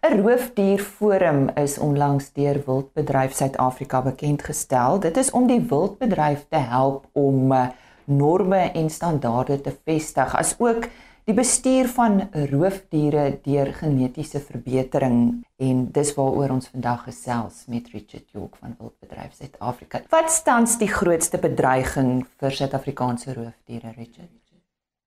Roofdierforum 0.00 1.50
is 1.54 1.78
onlangs 1.78 2.32
deur 2.32 2.62
Wildbedryf 2.66 3.34
Suid-Afrika 3.34 4.02
bekend 4.02 4.42
gestel. 4.42 5.00
Dit 5.00 5.16
is 5.16 5.30
om 5.30 5.46
die 5.46 5.60
wildbedryf 5.60 6.46
te 6.48 6.56
help 6.56 7.06
om 7.12 7.52
eh, 7.52 7.68
norme 8.04 8.72
en 8.74 8.90
standaarde 8.90 9.60
te 9.60 9.76
vestig, 9.84 10.34
asook 10.34 10.88
die 11.28 11.34
bestuur 11.36 11.88
van 11.92 12.22
roofdiere 12.50 13.40
deur 13.44 13.72
genetiese 13.76 14.40
verbetering 14.40 15.44
en 15.60 15.86
dis 15.92 16.12
waaroor 16.16 16.54
ons 16.56 16.70
vandag 16.72 17.04
gesels 17.08 17.64
met 17.68 17.88
Richard 17.92 18.28
York 18.32 18.56
van 18.56 18.76
Wildbedryf 18.78 19.34
Suid-Afrika. 19.36 20.02
Wat 20.10 20.30
staans 20.32 20.78
die 20.80 20.88
grootste 20.90 21.38
bedreiging 21.38 22.24
vir 22.40 22.56
Suid-Afrikaanse 22.56 23.34
roofdiere, 23.34 23.92
Richard? 23.96 24.30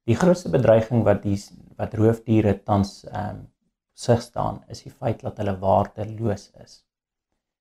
Die 0.04 0.18
grootste 0.20 0.52
bedreiging 0.52 1.06
wat 1.08 1.24
die 1.24 1.40
wat 1.80 1.94
roofdiere 1.96 2.58
tans 2.64 3.04
ehm 3.08 3.40
um, 3.40 3.42
sig 3.94 4.24
staan 4.26 4.56
is 4.74 4.82
die 4.82 4.92
feit 4.92 5.20
dat 5.22 5.38
hulle 5.38 5.54
waardeloos 5.62 6.48
is. 6.64 6.80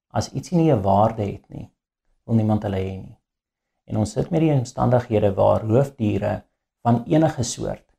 As 0.09 0.31
iets 0.33 0.51
nie 0.51 0.73
'n 0.73 0.81
waarde 0.83 1.23
het 1.23 1.45
nie, 1.49 1.69
wil 2.25 2.37
niemand 2.37 2.63
hulle 2.63 2.81
hê 2.81 2.97
nie. 3.03 3.17
En 3.85 3.97
ons 3.97 4.13
sit 4.13 4.31
met 4.31 4.41
die 4.41 4.53
omstandighede 4.53 5.35
waar 5.35 5.63
roofdiere 5.63 6.43
van 6.83 7.05
enige 7.05 7.43
soort 7.43 7.92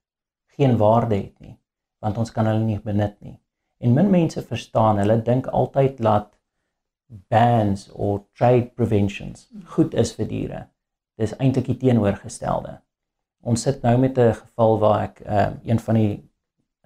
geen 0.58 0.78
waarde 0.78 1.16
het 1.16 1.40
nie, 1.40 1.58
want 2.04 2.18
ons 2.18 2.32
kan 2.32 2.48
hulle 2.50 2.64
nie 2.64 2.80
benut 2.80 3.16
nie. 3.22 3.38
En 3.84 3.94
min 3.94 4.10
mense 4.10 4.42
verstaan, 4.42 5.02
hulle 5.02 5.18
dink 5.22 5.48
altyd 5.48 5.98
dat 6.02 6.30
bans 7.30 7.90
of 7.92 8.22
trade 8.34 8.72
preventions 8.76 9.50
goed 9.76 9.94
is 9.94 10.14
vir 10.18 10.30
diere. 10.30 10.62
Dis 11.20 11.36
eintlik 11.38 11.68
die 11.70 11.78
teenoorgestelde. 11.78 12.80
Ons 13.44 13.66
sit 13.68 13.84
nou 13.84 13.98
met 13.98 14.18
'n 14.18 14.34
geval 14.34 14.80
waar 14.80 15.02
ek 15.04 15.20
um, 15.26 15.60
een 15.64 15.80
van 15.80 15.96
die 15.96 16.30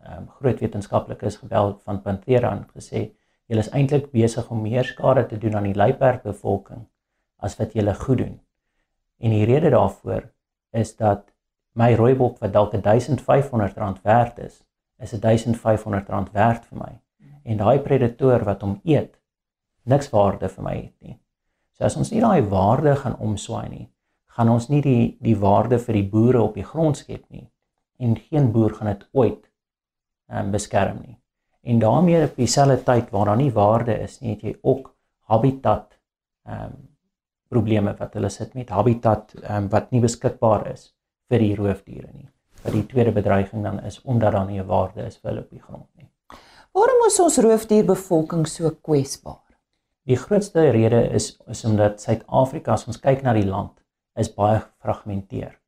um, 0.10 0.28
groot 0.40 0.60
wetenskaplikes 0.60 1.38
gebel 1.38 1.78
van 1.86 2.02
Panthera 2.02 2.52
en 2.52 2.66
gesê 2.76 3.12
julle 3.48 3.64
is 3.64 3.72
eintlik 3.72 4.12
besig 4.12 4.50
om 4.52 4.62
meer 4.62 4.84
skade 4.84 5.26
te 5.28 5.38
doen 5.38 5.56
aan 5.56 5.70
die 5.70 5.78
luiperdsbevolking 5.78 6.88
as 7.38 7.56
wat 7.58 7.74
julle 7.74 7.94
goed 7.94 8.18
doen. 8.18 8.40
En 9.20 9.30
die 9.30 9.46
rede 9.46 9.70
daarvoor 9.70 10.32
is 10.72 10.96
dat 10.96 11.32
my 11.78 11.94
rooibok 11.96 12.40
wat 12.42 12.54
dalk 12.54 12.74
R1500 12.76 14.02
werd 14.02 14.40
is, 14.40 14.62
is 14.98 15.14
R1500 15.14 16.32
werd 16.34 16.66
vir 16.66 16.80
my. 16.80 16.94
En 17.48 17.62
daai 17.62 17.80
predator 17.86 18.44
wat 18.48 18.64
hom 18.66 18.80
eet, 18.84 19.14
niks 19.88 20.10
waarde 20.12 20.50
vir 20.50 20.66
my 20.66 20.76
het 20.76 20.96
nie. 21.06 21.20
So 21.78 21.86
as 21.86 21.96
ons 22.00 22.12
nie 22.12 22.24
daai 22.24 22.42
waarde 22.50 22.96
gaan 22.98 23.20
omswaai 23.22 23.70
nie, 23.70 23.86
gaan 24.38 24.50
ons 24.50 24.68
nie 24.70 24.82
die 24.82 25.18
die 25.24 25.38
waarde 25.38 25.80
vir 25.80 26.00
die 26.00 26.10
boere 26.10 26.42
op 26.42 26.58
die 26.58 26.66
grond 26.66 26.98
skep 26.98 27.24
nie. 27.30 27.46
En 28.02 28.18
geen 28.18 28.52
boer 28.54 28.74
gaan 28.78 28.92
dit 28.92 29.06
ooit 29.14 29.46
um, 30.30 30.52
beskerm 30.52 31.00
nie. 31.06 31.16
En 31.68 31.80
daarmee 31.80 32.26
op 32.26 32.36
dieselfde 32.38 32.82
tyd 32.84 33.10
waar 33.14 33.32
daar 33.32 33.40
nie 33.40 33.54
waarde 33.54 33.96
is 34.02 34.20
nie, 34.22 34.36
het 34.36 34.44
jy 34.44 34.58
ook 34.62 34.94
habitat 35.30 36.00
ehm 36.48 36.74
um, 36.74 36.86
probleme 37.48 37.94
wat 37.96 38.14
hulle 38.18 38.28
sit 38.30 38.58
met 38.60 38.74
habitat 38.76 39.34
ehm 39.38 39.64
um, 39.64 39.68
wat 39.72 39.92
nie 39.92 40.02
beskikbaar 40.04 40.66
is 40.74 40.90
vir 41.30 41.44
die 41.44 41.56
roofdiere 41.56 42.12
nie. 42.14 42.30
Wat 42.64 42.74
die 42.74 42.86
tweede 42.90 43.12
bedreiging 43.16 43.64
dan 43.64 43.80
is 43.86 44.02
omdat 44.04 44.34
daar 44.34 44.46
nie 44.46 44.60
'n 44.60 44.68
waarde 44.68 45.06
is 45.06 45.18
vir 45.18 45.32
hulle 45.32 45.44
op 45.44 45.50
die 45.50 45.62
grond 45.62 45.88
nie. 45.96 46.10
Waarom 46.74 47.06
is 47.08 47.20
ons 47.20 47.38
roofdierbevolking 47.38 48.48
so 48.48 48.70
kwesbaar? 48.70 49.44
Die 50.08 50.16
grootste 50.16 50.70
rede 50.70 51.10
is 51.10 51.38
is 51.48 51.66
omdat 51.66 52.02
Suid-Afrika 52.02 52.74
as 52.74 52.88
ons 52.88 53.00
kyk 53.00 53.24
na 53.24 53.34
die 53.34 53.46
land 53.46 53.74
is 54.16 54.34
baie 54.34 54.60
gefragmenteer. 54.60 55.60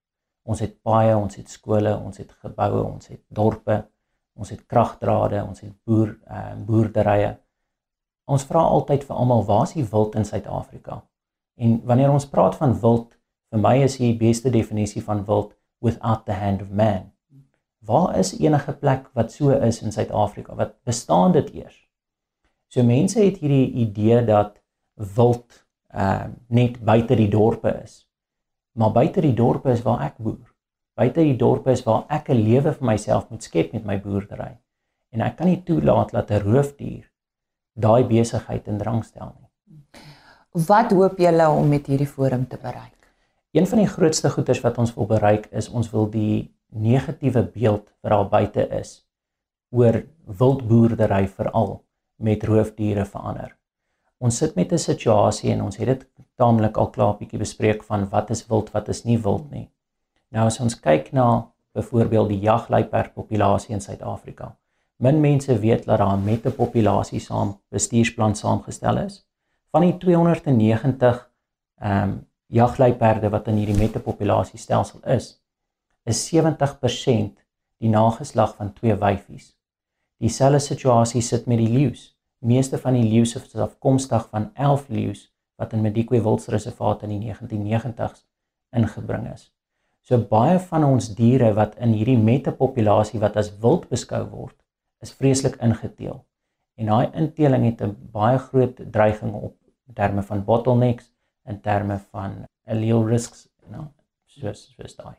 Ons 0.49 0.59
het 0.59 0.77
baie, 0.83 1.17
ons 1.17 1.35
het 1.35 1.49
skole, 1.49 1.91
ons 1.97 2.17
het 2.17 2.31
geboue, 2.31 2.83
ons 2.83 3.07
het 3.07 3.21
dorpe, 3.27 3.83
ons 4.39 4.49
het 4.49 4.63
kragdrade, 4.65 5.43
ons 5.43 5.59
het 5.59 5.73
boer 5.85 6.15
uh, 6.31 6.55
boerderye. 6.55 7.35
Ons 8.29 8.45
vra 8.49 8.61
altyd 8.61 9.03
vir 9.03 9.15
almal, 9.17 9.43
waar 9.45 9.67
is 9.67 9.75
die 9.75 9.85
wild 9.91 10.15
in 10.15 10.25
Suid-Afrika? 10.25 11.01
En 11.59 11.79
wanneer 11.85 12.13
ons 12.13 12.29
praat 12.29 12.55
van 12.55 12.77
wild, 12.81 13.18
vir 13.51 13.61
my 13.61 13.77
is 13.83 13.97
die 13.97 14.13
beste 14.17 14.51
definisie 14.53 15.01
van 15.03 15.25
wild 15.25 15.55
without 15.81 16.25
the 16.25 16.33
hand 16.33 16.61
of 16.61 16.69
man. 16.69 17.11
Waar 17.79 18.17
is 18.19 18.35
enige 18.37 18.73
plek 18.73 19.07
wat 19.13 19.31
so 19.31 19.49
is 19.49 19.81
in 19.81 19.91
Suid-Afrika? 19.91 20.55
Wat 20.55 20.75
bestaan 20.83 21.31
dit 21.31 21.53
eers? 21.53 21.87
So 22.69 22.83
mense 22.83 23.21
het 23.23 23.39
hierdie 23.41 23.71
idee 23.85 24.21
dat 24.25 24.59
wild 25.15 25.63
uh, 25.95 26.27
net 26.47 26.77
buite 26.85 27.15
die 27.15 27.29
dorpe 27.31 27.71
is. 27.83 28.03
Maar 28.77 28.91
buite 28.91 29.21
die 29.25 29.33
dorpe 29.33 29.71
is 29.73 29.81
waar 29.81 30.03
ek 30.05 30.19
boer. 30.21 30.45
Buite 30.99 31.23
die 31.23 31.37
dorpe 31.39 31.71
is 31.71 31.83
waar 31.87 32.03
ek 32.09 32.29
'n 32.29 32.43
lewe 32.43 32.73
vir 32.73 32.85
myself 32.85 33.29
moet 33.29 33.43
skep 33.43 33.73
met 33.73 33.85
my 33.85 33.97
boerdery. 33.97 34.59
En 35.09 35.21
ek 35.21 35.37
kan 35.37 35.47
nie 35.47 35.63
toelaat 35.63 36.11
dat 36.11 36.31
'n 36.31 36.43
roofdier 36.43 37.09
daai 37.73 38.03
besigheid 38.03 38.67
in 38.67 38.77
drang 38.77 39.03
stel 39.03 39.33
nie. 39.39 39.49
Wat 40.67 40.91
hoop 40.91 41.17
julle 41.17 41.49
om 41.49 41.67
met 41.69 41.87
hierdie 41.87 42.07
forum 42.07 42.47
te 42.47 42.57
bereik? 42.57 42.98
Een 43.51 43.67
van 43.67 43.77
die 43.81 43.87
grootste 43.87 44.29
goeders 44.29 44.61
wat 44.61 44.77
ons 44.77 44.93
wil 44.93 45.07
bereik 45.09 45.47
is 45.51 45.69
ons 45.69 45.89
wil 45.89 46.09
die 46.09 46.53
negatiewe 46.69 47.41
beeld 47.43 47.87
wat 48.01 48.11
daar 48.11 48.27
buite 48.29 48.65
is 48.77 48.91
oor 49.73 50.03
wildboerdery 50.25 51.27
veral 51.27 51.79
met 52.21 52.43
roofdiere 52.45 53.05
verander. 53.05 53.55
Ons 54.17 54.37
sit 54.37 54.55
met 54.55 54.71
'n 54.73 54.77
situasie 54.77 55.51
en 55.51 55.61
ons 55.63 55.77
het 55.77 55.87
dit 55.87 56.05
taamlik 56.35 56.77
al 56.77 56.89
klaar 56.89 57.17
bietjie 57.17 57.39
bespreek 57.39 57.83
van 57.83 58.09
wat 58.09 58.29
is 58.29 58.47
wild, 58.47 58.71
wat 58.71 58.87
is 58.89 59.03
nie 59.03 59.17
wild 59.17 59.51
nie. 59.51 59.69
Nou 60.29 60.45
as 60.45 60.59
ons 60.59 60.79
kyk 60.79 61.11
na 61.11 61.51
byvoorbeeld 61.73 62.29
die 62.29 62.39
jagluiperdpopulasie 62.39 63.73
in 63.73 63.81
Suid-Afrika. 63.81 64.57
Min 64.97 65.21
mense 65.21 65.59
weet 65.59 65.85
dat 65.85 65.97
daar 65.97 66.17
'n 66.17 66.51
populasie 66.51 67.19
saam 67.19 67.59
bestuursplan 67.69 68.35
saamgestel 68.35 68.97
is. 68.97 69.25
Van 69.71 69.81
die 69.81 69.97
290 69.97 71.31
ehm 71.79 72.09
um, 72.09 72.28
jagluiperde 72.49 73.29
wat 73.29 73.47
in 73.47 73.59
hierdie 73.61 73.77
metapopulasie 73.77 74.59
stelsel 74.59 75.03
is, 75.05 75.35
is 76.09 76.21
70% 76.33 77.35
die 77.79 77.91
nageslag 77.93 78.55
van 78.57 78.73
twee 78.73 78.95
wyfies. 78.97 79.53
Dieselfde 80.19 80.59
situasie 80.59 81.21
sit 81.21 81.45
met 81.47 81.61
die 81.61 81.69
leeu's. 81.69 82.09
Meeste 82.39 82.79
van 82.81 82.97
die 82.97 83.05
leeu's 83.05 83.35
is 83.37 83.55
afkomstig 83.55 84.25
van 84.31 84.49
11 84.55 84.89
leeu's 84.89 85.27
wat 85.59 85.73
in 85.75 85.83
Medikwe 85.83 86.21
Wildsreservaat 86.23 87.03
in 87.03 87.13
die 87.13 87.21
1990s 87.29 88.25
ingebring 88.75 89.27
is. 89.33 89.49
So 90.01 90.17
baie 90.17 90.57
van 90.71 90.85
ons 90.87 91.11
diere 91.15 91.51
wat 91.53 91.75
in 91.83 91.93
hierdie 91.93 92.17
metapopulasie 92.17 93.19
wat 93.21 93.37
as 93.37 93.51
wild 93.61 93.89
beskou 93.91 94.23
word, 94.31 94.55
is 95.03 95.13
vreeslik 95.13 95.59
ingeteel. 95.63 96.23
En 96.79 96.89
daai 96.89 97.11
inteling 97.13 97.65
het 97.67 97.81
'n 97.81 97.95
baie 98.11 98.39
groot 98.39 98.79
dreiging 98.91 99.33
op 99.33 99.55
terme 99.93 100.23
van 100.23 100.45
bottlenecks 100.45 101.11
in 101.49 101.61
terme 101.61 101.99
van 102.11 102.45
allele 102.69 103.01
risks, 103.07 103.47
you 103.63 103.73
know, 103.73 103.89
soos 104.25 104.69
soos 104.75 104.95
daai. 104.95 105.17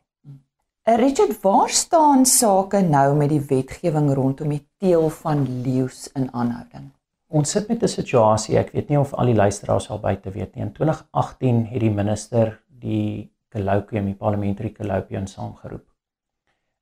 Eh, 0.89 0.97
Richard, 0.97 1.35
waar 1.43 1.69
staan 1.69 2.25
sake 2.27 2.81
nou 2.83 3.17
met 3.17 3.29
die 3.29 3.43
wetgewing 3.51 4.09
rondom 4.17 4.55
die 4.55 4.63
teel 4.81 5.11
van 5.21 5.45
leeu's 5.63 6.07
in 6.17 6.31
aanhouding? 6.33 6.89
Ons 7.29 7.51
sit 7.51 7.69
met 7.69 7.83
'n 7.83 7.89
situasie, 7.89 8.57
ek 8.59 8.73
weet 8.73 8.89
nie 8.89 8.99
of 8.99 9.13
al 9.15 9.27
die 9.27 9.35
luisteraars 9.35 9.91
al 9.91 10.01
buite 10.01 10.31
weet 10.31 10.55
nie. 10.55 10.65
In 10.65 10.73
2018 10.73 11.67
het 11.67 11.81
die 11.81 11.91
minister 11.91 12.61
die 12.69 13.31
colloquium, 13.51 14.05
die 14.07 14.15
parliamentary 14.15 14.73
colloquium 14.73 15.27
saamgeroep. 15.27 15.87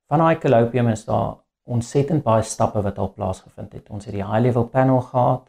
Van 0.07 0.19
daai 0.19 0.37
colloquium 0.37 0.87
is 0.87 1.05
daar 1.05 1.35
ontsettend 1.63 2.23
baie 2.23 2.41
stappe 2.41 2.81
wat 2.81 2.97
al 2.97 3.13
plaasgevind 3.13 3.73
het. 3.73 3.89
Ons 3.89 4.05
het 4.05 4.13
die 4.13 4.25
high 4.25 4.41
level 4.41 4.63
panel 4.63 5.01
gehad, 5.01 5.48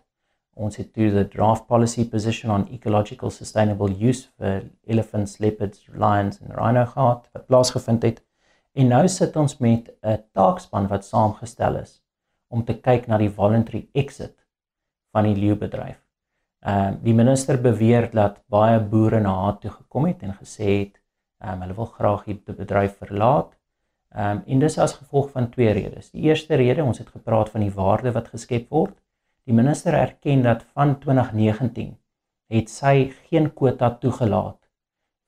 ons 0.61 0.77
het 0.77 0.91
toe 0.93 1.09
the 1.15 1.25
draft 1.33 1.67
policy 1.67 2.05
position 2.09 2.53
on 2.53 2.67
ecological 2.75 3.33
sustainable 3.33 3.95
use 3.97 4.29
vir 4.39 4.67
elephants, 4.87 5.39
leopards, 5.41 5.87
lions 5.95 6.41
en 6.41 6.53
rhino 6.57 6.85
gehad 6.93 7.25
wat 7.33 7.47
plaasgevind 7.49 8.05
het. 8.05 8.21
En 8.77 8.93
nou 8.93 9.07
sit 9.09 9.37
ons 9.37 9.57
met 9.59 9.91
'n 10.03 10.19
taakspan 10.37 10.89
wat 10.89 11.05
saamgestel 11.05 11.81
is 11.81 12.03
om 12.49 12.65
te 12.65 12.75
kyk 12.75 13.09
na 13.09 13.19
die 13.19 13.31
voluntary 13.31 13.89
exit 13.95 14.37
van 15.13 15.25
die 15.25 15.37
leeubedryf. 15.37 15.99
Ehm 16.61 16.93
uh, 16.93 16.97
die 17.03 17.15
minister 17.15 17.61
beweer 17.61 18.11
dat 18.13 18.41
baie 18.49 18.81
boere 18.81 19.21
na 19.21 19.35
haar 19.45 19.59
toe 19.59 19.71
gekom 19.71 20.07
het 20.07 20.23
en 20.23 20.35
gesê 20.35 20.69
het 20.79 21.01
ehm 21.41 21.53
um, 21.53 21.61
hulle 21.61 21.75
wil 21.75 21.87
graag 21.87 22.25
die 22.25 22.43
bedryf 22.47 22.99
verlaat. 22.99 23.57
Ehm 24.15 24.37
um, 24.37 24.43
en 24.47 24.59
dis 24.59 24.79
as 24.79 24.93
gevolg 24.95 25.31
van 25.31 25.51
twee 25.51 25.73
redes. 25.73 26.11
Die 26.11 26.23
eerste 26.23 26.55
rede, 26.55 26.85
ons 26.85 26.99
het 26.99 27.09
gepraat 27.09 27.51
van 27.51 27.61
die 27.61 27.75
waarde 27.75 28.13
wat 28.13 28.29
geskep 28.29 28.69
word 28.69 29.00
Die 29.51 29.57
minister 29.57 29.95
erken 29.99 30.43
dat 30.43 30.61
van 30.63 30.93
2019 31.03 31.97
het 32.55 32.69
sy 32.71 33.09
geen 33.31 33.49
kwota 33.51 33.89
toegelaat 33.99 34.61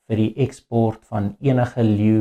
vir 0.06 0.20
die 0.20 0.44
eksport 0.44 1.08
van 1.10 1.32
enige 1.42 1.82
leeu 1.82 2.20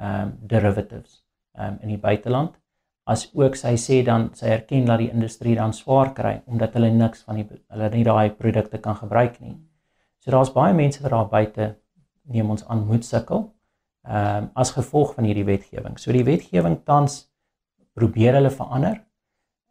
um 0.00 0.30
derivatives 0.48 1.18
um 1.52 1.76
in 1.84 1.92
die 1.92 1.98
buiteland 2.06 2.56
as 3.04 3.26
ook 3.36 3.60
sy 3.60 3.74
sê 3.84 4.00
dan 4.06 4.30
sy 4.38 4.48
erken 4.54 4.88
dat 4.88 5.02
die 5.04 5.10
industrie 5.12 5.58
dan 5.60 5.76
swaar 5.76 6.14
kry 6.16 6.38
omdat 6.46 6.80
hulle 6.80 6.88
niks 6.96 7.26
van 7.28 7.42
die 7.42 7.46
hulle 7.52 7.92
nie 7.98 8.08
daai 8.08 8.32
produkte 8.40 8.80
kan 8.80 8.96
gebruik 9.02 9.36
nie. 9.44 9.58
So 10.24 10.32
daar's 10.32 10.56
baie 10.56 10.72
mense 10.72 11.04
wat 11.04 11.12
daar 11.18 11.30
buite 11.36 11.70
neem 12.32 12.56
ons 12.56 12.64
aan 12.64 12.86
moet 12.88 13.04
sukkel 13.04 13.50
um 14.08 14.50
as 14.56 14.72
gevolg 14.80 15.18
van 15.20 15.28
hierdie 15.28 15.48
wetgewing. 15.52 16.00
So 16.00 16.16
die 16.16 16.24
wetgewing 16.24 16.80
tans 16.88 17.26
probeer 17.92 18.40
hulle 18.40 18.56
verander 18.56 19.02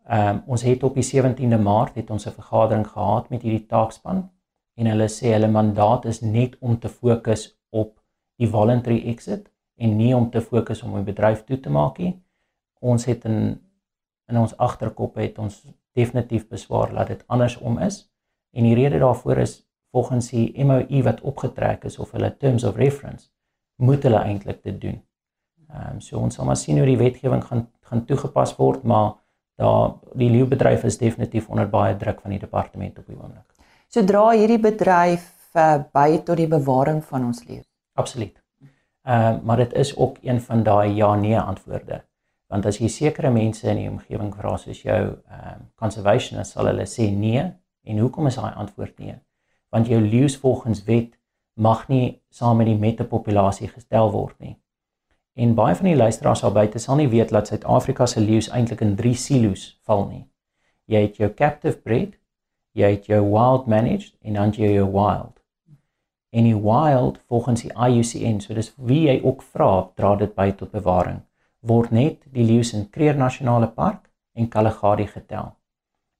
Ehm 0.10 0.36
um, 0.36 0.44
ons 0.46 0.62
het 0.62 0.84
op 0.84 0.96
die 0.96 1.06
17de 1.06 1.62
Maart 1.62 1.96
het 1.96 2.10
ons 2.10 2.26
'n 2.28 2.38
vergadering 2.42 2.88
gehad 2.88 3.30
met 3.30 3.42
hierdie 3.42 3.66
taakspan 3.66 4.30
en 4.76 4.86
hulle 4.86 5.08
sê 5.08 5.34
hulle 5.34 5.48
mandaat 5.48 6.06
is 6.06 6.22
net 6.22 6.58
om 6.60 6.80
te 6.80 6.90
fokus 6.90 7.60
op 7.70 8.00
die 8.36 8.48
voluntary 8.50 9.02
exit 9.06 9.52
en 9.78 9.96
nie 9.98 10.16
om 10.16 10.30
te 10.30 10.42
fokus 10.42 10.84
om 10.84 10.98
'n 10.98 11.04
bedryf 11.04 11.44
toe 11.44 11.60
te 11.60 11.70
maak 11.70 11.98
nie. 11.98 12.22
Ons 12.80 13.06
het 13.06 13.26
in 13.26 13.60
in 14.28 14.38
ons 14.38 14.58
agterkop 14.58 15.16
het 15.16 15.38
ons 15.38 15.68
definitief 15.94 16.48
beswaar 16.48 16.94
dat 16.94 17.08
dit 17.08 17.24
andersom 17.28 17.80
is 17.80 18.12
en 18.52 18.64
die 18.64 18.76
rede 18.76 19.00
daarvoor 19.00 19.38
is 19.38 19.68
volgens 19.92 20.30
die 20.30 20.64
MOU 20.66 21.04
wat 21.04 21.22
opgetrek 21.22 21.84
is 21.84 22.00
of 22.00 22.12
hulle 22.12 22.38
terms 22.38 22.64
of 22.64 22.76
reference 22.76 23.30
moet 23.76 24.04
hulle 24.04 24.18
eintlik 24.24 24.64
dit 24.64 24.82
doen. 24.82 25.02
Ehm 25.70 25.94
um, 25.94 26.02
so 26.02 26.20
ons 26.20 26.36
sal 26.36 26.46
maar 26.46 26.58
sien 26.58 26.78
hoe 26.78 26.86
die 26.86 26.98
wetgewing 26.98 27.44
gaan 27.44 27.68
gaan 27.82 28.06
toegepas 28.06 28.56
word 28.56 28.84
maar 28.84 29.21
daar 29.62 29.94
die 30.18 30.30
leeubedryf 30.34 30.84
is 30.90 30.98
definitief 30.98 31.50
onder 31.50 31.70
baie 31.70 31.96
druk 31.98 32.22
van 32.22 32.34
die 32.34 32.42
departement 32.42 32.98
op 33.00 33.08
die 33.08 33.18
oomblik. 33.18 33.48
Sodra 33.92 34.30
hierdie 34.32 34.60
bedryf 34.62 35.28
uh, 35.56 35.82
by 35.94 36.22
tot 36.26 36.40
die 36.40 36.48
bewaring 36.50 37.02
van 37.06 37.28
ons 37.28 37.44
leeu. 37.48 37.64
Absoluut. 38.00 38.38
Ehm 39.04 39.36
uh, 39.36 39.42
maar 39.44 39.58
dit 39.58 39.74
is 39.74 39.96
ook 39.98 40.18
een 40.22 40.42
van 40.42 40.64
daai 40.64 40.96
ja 40.96 41.16
nee 41.16 41.40
antwoorde. 41.40 42.04
Want 42.48 42.66
as 42.66 42.78
jy 42.78 42.88
sekere 42.88 43.32
mense 43.32 43.68
in 43.70 43.78
die 43.80 43.90
omgewing 43.90 44.34
vra 44.36 44.58
soos 44.58 44.82
jou 44.82 45.02
ehm 45.02 45.48
uh, 45.50 45.58
conservationists 45.76 46.54
sal 46.54 46.70
hulle 46.72 46.86
sê 46.86 47.10
nee 47.12 47.44
en 47.84 48.00
hoekom 48.00 48.28
is 48.28 48.36
daai 48.36 48.54
antwoord 48.54 49.00
nee? 49.00 49.16
Want 49.70 49.88
jou 49.88 50.02
leeu's 50.02 50.38
volgens 50.38 50.84
wet 50.84 51.18
mag 51.54 51.88
nie 51.88 52.22
saam 52.30 52.58
met 52.58 52.68
die 52.68 52.80
metapopulasie 52.80 53.68
gestel 53.68 54.12
word 54.12 54.40
nie. 54.40 54.56
En 55.34 55.54
baie 55.56 55.76
van 55.76 55.86
die 55.86 55.96
luisteraars 55.96 56.44
al 56.44 56.52
buite 56.52 56.80
sal 56.80 56.96
nie 56.96 57.08
weet 57.08 57.30
dat 57.30 57.48
Suid-Afrika 57.48 58.06
se 58.06 58.20
leeu's 58.20 58.50
eintlik 58.50 58.82
in 58.82 58.96
3 58.96 59.14
silo's 59.16 59.80
val 59.88 60.08
nie. 60.08 60.26
Jy 60.86 61.02
het 61.02 61.16
jou 61.22 61.30
captive 61.34 61.78
bred, 61.78 62.18
jy 62.76 62.90
het 62.96 63.06
jou 63.08 63.22
wild 63.32 63.68
managed 63.68 64.16
en 64.22 64.34
dan 64.34 64.52
jy 64.52 64.74
jou 64.74 64.90
wild. 64.92 65.40
En 66.32 66.44
die 66.44 66.56
wild 66.56 67.20
volgens 67.28 67.62
die 67.62 67.72
IUCN, 67.72 68.40
so 68.40 68.54
dis 68.54 68.74
wie 68.76 69.06
jy 69.08 69.22
ook 69.24 69.44
vra, 69.44 69.92
dra 69.96 70.16
dit 70.16 70.36
by 70.36 70.52
tot 70.52 70.72
bewaring. 70.72 71.22
Word 71.60 71.92
net 71.92 72.24
die 72.32 72.46
leeu's 72.48 72.74
in 72.74 72.90
Kruger 72.90 73.18
Nasionale 73.18 73.68
Park 73.68 74.10
en 74.34 74.50
Kalahari 74.50 75.08
getel. 75.08 75.54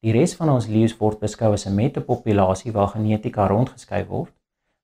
Die 0.02 0.12
res 0.16 0.36
van 0.36 0.50
ons 0.50 0.68
leeu's 0.68 0.96
word 1.00 1.20
beskou 1.20 1.52
as 1.54 1.66
'n 1.68 1.76
metapopulasie 1.76 2.72
waar 2.72 2.88
genetika 2.96 3.48
rondgeskuif 3.48 4.08
word, 4.08 4.34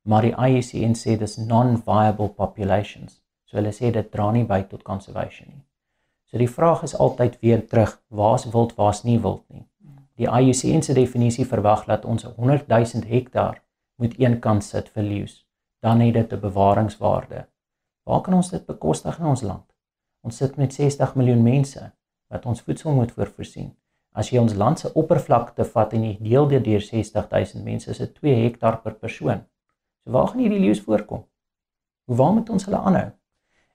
maar 0.04 0.22
die 0.22 0.36
IUCN 0.36 0.96
sê 0.96 1.18
dis 1.18 1.38
non-viable 1.38 2.30
populations. 2.30 3.22
So 3.48 3.58
hulle 3.58 3.72
sê 3.72 3.92
dit 3.96 4.12
dra 4.12 4.32
nie 4.36 4.44
by 4.44 4.62
tot 4.68 4.84
conservation 4.84 5.48
nie. 5.50 5.64
So 6.28 6.38
die 6.38 6.52
vraag 6.52 6.84
is 6.84 6.96
altyd 6.96 7.40
weer 7.40 7.64
terug, 7.68 7.96
waar's 8.12 8.46
wild, 8.52 8.76
waar's 8.76 9.06
nie 9.08 9.20
wild 9.24 9.46
nie. 9.50 9.64
Die 10.20 10.28
IUCN 10.28 10.84
se 10.84 10.94
definisie 10.98 11.46
verwag 11.48 11.86
dat 11.88 12.06
ons 12.06 12.26
100 12.28 12.68
000 12.68 13.08
hektaar 13.08 13.62
moet 14.02 14.18
eenkant 14.20 14.66
sit 14.66 14.90
vir 14.90 15.04
leeu's. 15.04 15.46
Dan 15.80 16.02
het 16.02 16.14
dit 16.14 16.34
'n 16.34 16.40
bewaringswaarde. 16.40 17.48
Waar 18.04 18.22
kan 18.22 18.34
ons 18.34 18.50
dit 18.50 18.66
bekostig 18.66 19.20
in 19.20 19.26
ons 19.26 19.42
land? 19.42 19.66
Ons 20.22 20.38
sit 20.38 20.58
met 20.58 20.74
60 20.74 21.16
miljoen 21.16 21.44
mense 21.44 21.92
wat 22.28 22.46
ons 22.46 22.62
voedsel 22.62 22.92
moet 22.92 23.12
voorsien. 23.12 23.76
As 24.12 24.30
jy 24.30 24.40
ons 24.40 24.54
land 24.54 24.80
se 24.80 24.94
oppervlakte 24.94 25.66
vat 25.66 25.94
en 25.94 26.04
jy 26.04 26.18
deel 26.20 26.48
dit 26.48 26.64
deur 26.64 26.82
60 26.82 27.30
000 27.30 27.64
mense, 27.64 27.90
is 27.92 27.98
dit 27.98 28.16
2 28.16 28.36
hektaar 28.44 28.82
per 28.82 28.94
persoon. 28.94 29.46
So 30.04 30.12
waar 30.12 30.28
gaan 30.28 30.40
hierdie 30.40 30.60
leeu's 30.60 30.82
voorkom? 30.82 31.26
Hoe 32.06 32.18
waar 32.18 32.34
moet 32.34 32.50
ons 32.50 32.66
hulle 32.66 32.78
aanhou? 32.78 33.12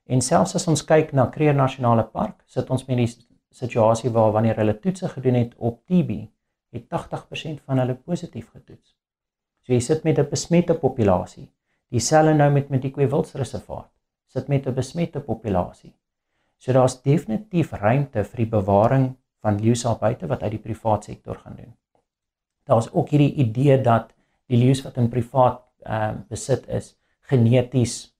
En 0.05 0.21
selfs 0.21 0.55
as 0.55 0.67
ons 0.67 0.83
kyk 0.83 1.13
na 1.13 1.27
Kruger 1.31 1.55
Nasionale 1.55 2.03
Park, 2.03 2.43
sit 2.47 2.69
ons 2.69 2.85
met 2.87 2.97
die 2.97 3.07
situasie 3.53 4.11
waar 4.11 4.33
wanneer 4.35 4.59
hulle 4.59 4.75
toetse 4.79 5.09
gedoen 5.13 5.39
het 5.39 5.53
op 5.57 5.79
TB, 5.87 6.25
het 6.75 6.87
80% 6.91 7.63
van 7.65 7.79
hulle 7.79 7.95
positief 7.95 8.49
getoets. 8.51 8.95
So 9.63 9.73
jy 9.73 9.79
sit 9.79 10.03
met 10.03 10.19
'n 10.19 10.29
besmette 10.29 10.73
populasie. 10.73 11.51
Dieselfde 11.89 12.33
nou 12.33 12.49
met 12.51 12.81
die 12.81 12.91
Kwewildsreservaat. 12.91 13.91
Sit 14.27 14.47
met 14.47 14.67
'n 14.67 14.73
besmette 14.73 15.19
populasie. 15.19 15.93
So 16.57 16.73
daar's 16.73 17.01
definitief 17.01 17.71
ruimte 17.71 18.23
vir 18.23 18.37
die 18.37 18.49
bewaring 18.49 19.15
van 19.41 19.59
leeu's 19.61 19.83
daar 19.83 19.97
buite 19.99 20.27
wat 20.27 20.43
uit 20.43 20.51
die 20.51 20.59
privaat 20.59 21.03
sektor 21.03 21.35
gaan 21.35 21.55
doen. 21.55 21.73
Daar's 22.63 22.89
ook 22.93 23.09
hierdie 23.09 23.33
idee 23.33 23.81
dat 23.81 24.13
die 24.47 24.57
leeu's 24.57 24.81
wat 24.83 24.97
in 24.97 25.09
privaat 25.09 25.61
ehm 25.83 26.15
uh, 26.15 26.21
besit 26.29 26.67
is 26.67 26.97
geneties 27.21 28.17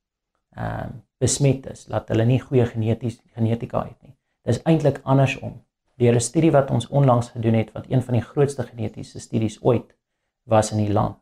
ehm 0.55 0.89
uh, 0.89 1.01
besmet 1.23 1.67
is, 1.71 1.85
dat 1.91 2.09
hulle 2.11 2.25
nie 2.27 2.39
goeie 2.41 2.65
geneties 2.67 3.19
genetika 3.35 3.85
het 3.87 3.99
nie. 4.03 4.15
Dis 4.43 4.61
eintlik 4.67 4.99
andersom. 5.03 5.61
Deur 6.01 6.15
'n 6.15 6.21
studie 6.21 6.51
wat 6.51 6.71
ons 6.71 6.87
onlangs 6.87 7.29
gedoen 7.35 7.53
het 7.53 7.71
wat 7.73 7.85
een 7.89 8.01
van 8.01 8.13
die 8.13 8.27
grootste 8.31 8.63
genetiese 8.63 9.19
studies 9.19 9.59
ooit 9.61 9.95
was 10.43 10.71
in 10.71 10.77
die 10.77 10.93
land, 10.93 11.19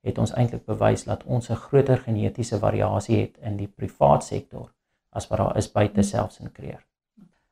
het 0.00 0.18
ons 0.18 0.32
eintlik 0.32 0.64
bewys 0.66 1.04
dat 1.04 1.24
ons 1.24 1.50
'n 1.50 1.62
groter 1.66 1.98
genetiese 1.98 2.58
variasie 2.58 3.20
het 3.20 3.36
in 3.42 3.56
die 3.56 3.66
privaat 3.66 4.24
sektor 4.24 4.72
as 5.10 5.28
wat 5.28 5.38
daar 5.38 5.56
is 5.56 5.72
buite 5.72 6.02
selfs 6.02 6.40
in 6.40 6.52
kreer. 6.52 6.86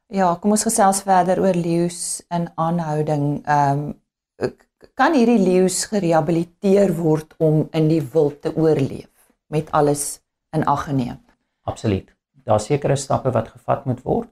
Ja, 0.07 0.35
kom 0.35 0.51
ons 0.51 0.63
gesels 0.63 1.03
verder 1.03 1.41
oor 1.41 1.55
leeu's 1.55 2.23
in 2.31 2.49
aanhouding. 2.55 3.47
Ehm 3.47 3.79
um, 3.79 4.57
kan 4.95 5.15
hierdie 5.15 5.39
leeu's 5.39 5.85
gerehabiliteer 5.85 6.95
word 6.97 7.35
om 7.39 7.69
in 7.73 7.89
die 7.89 8.03
wild 8.13 8.43
te 8.43 8.57
oorleef 8.57 9.11
met 9.47 9.71
alles 9.71 10.21
in 10.57 10.65
ag 10.65 10.85
geneem? 10.85 11.21
Absoluut. 11.63 12.15
Daar 12.45 12.61
sekerre 12.61 12.97
stappe 12.97 13.31
wat 13.31 13.49
gevat 13.49 13.85
moet 13.85 14.03
word. 14.03 14.31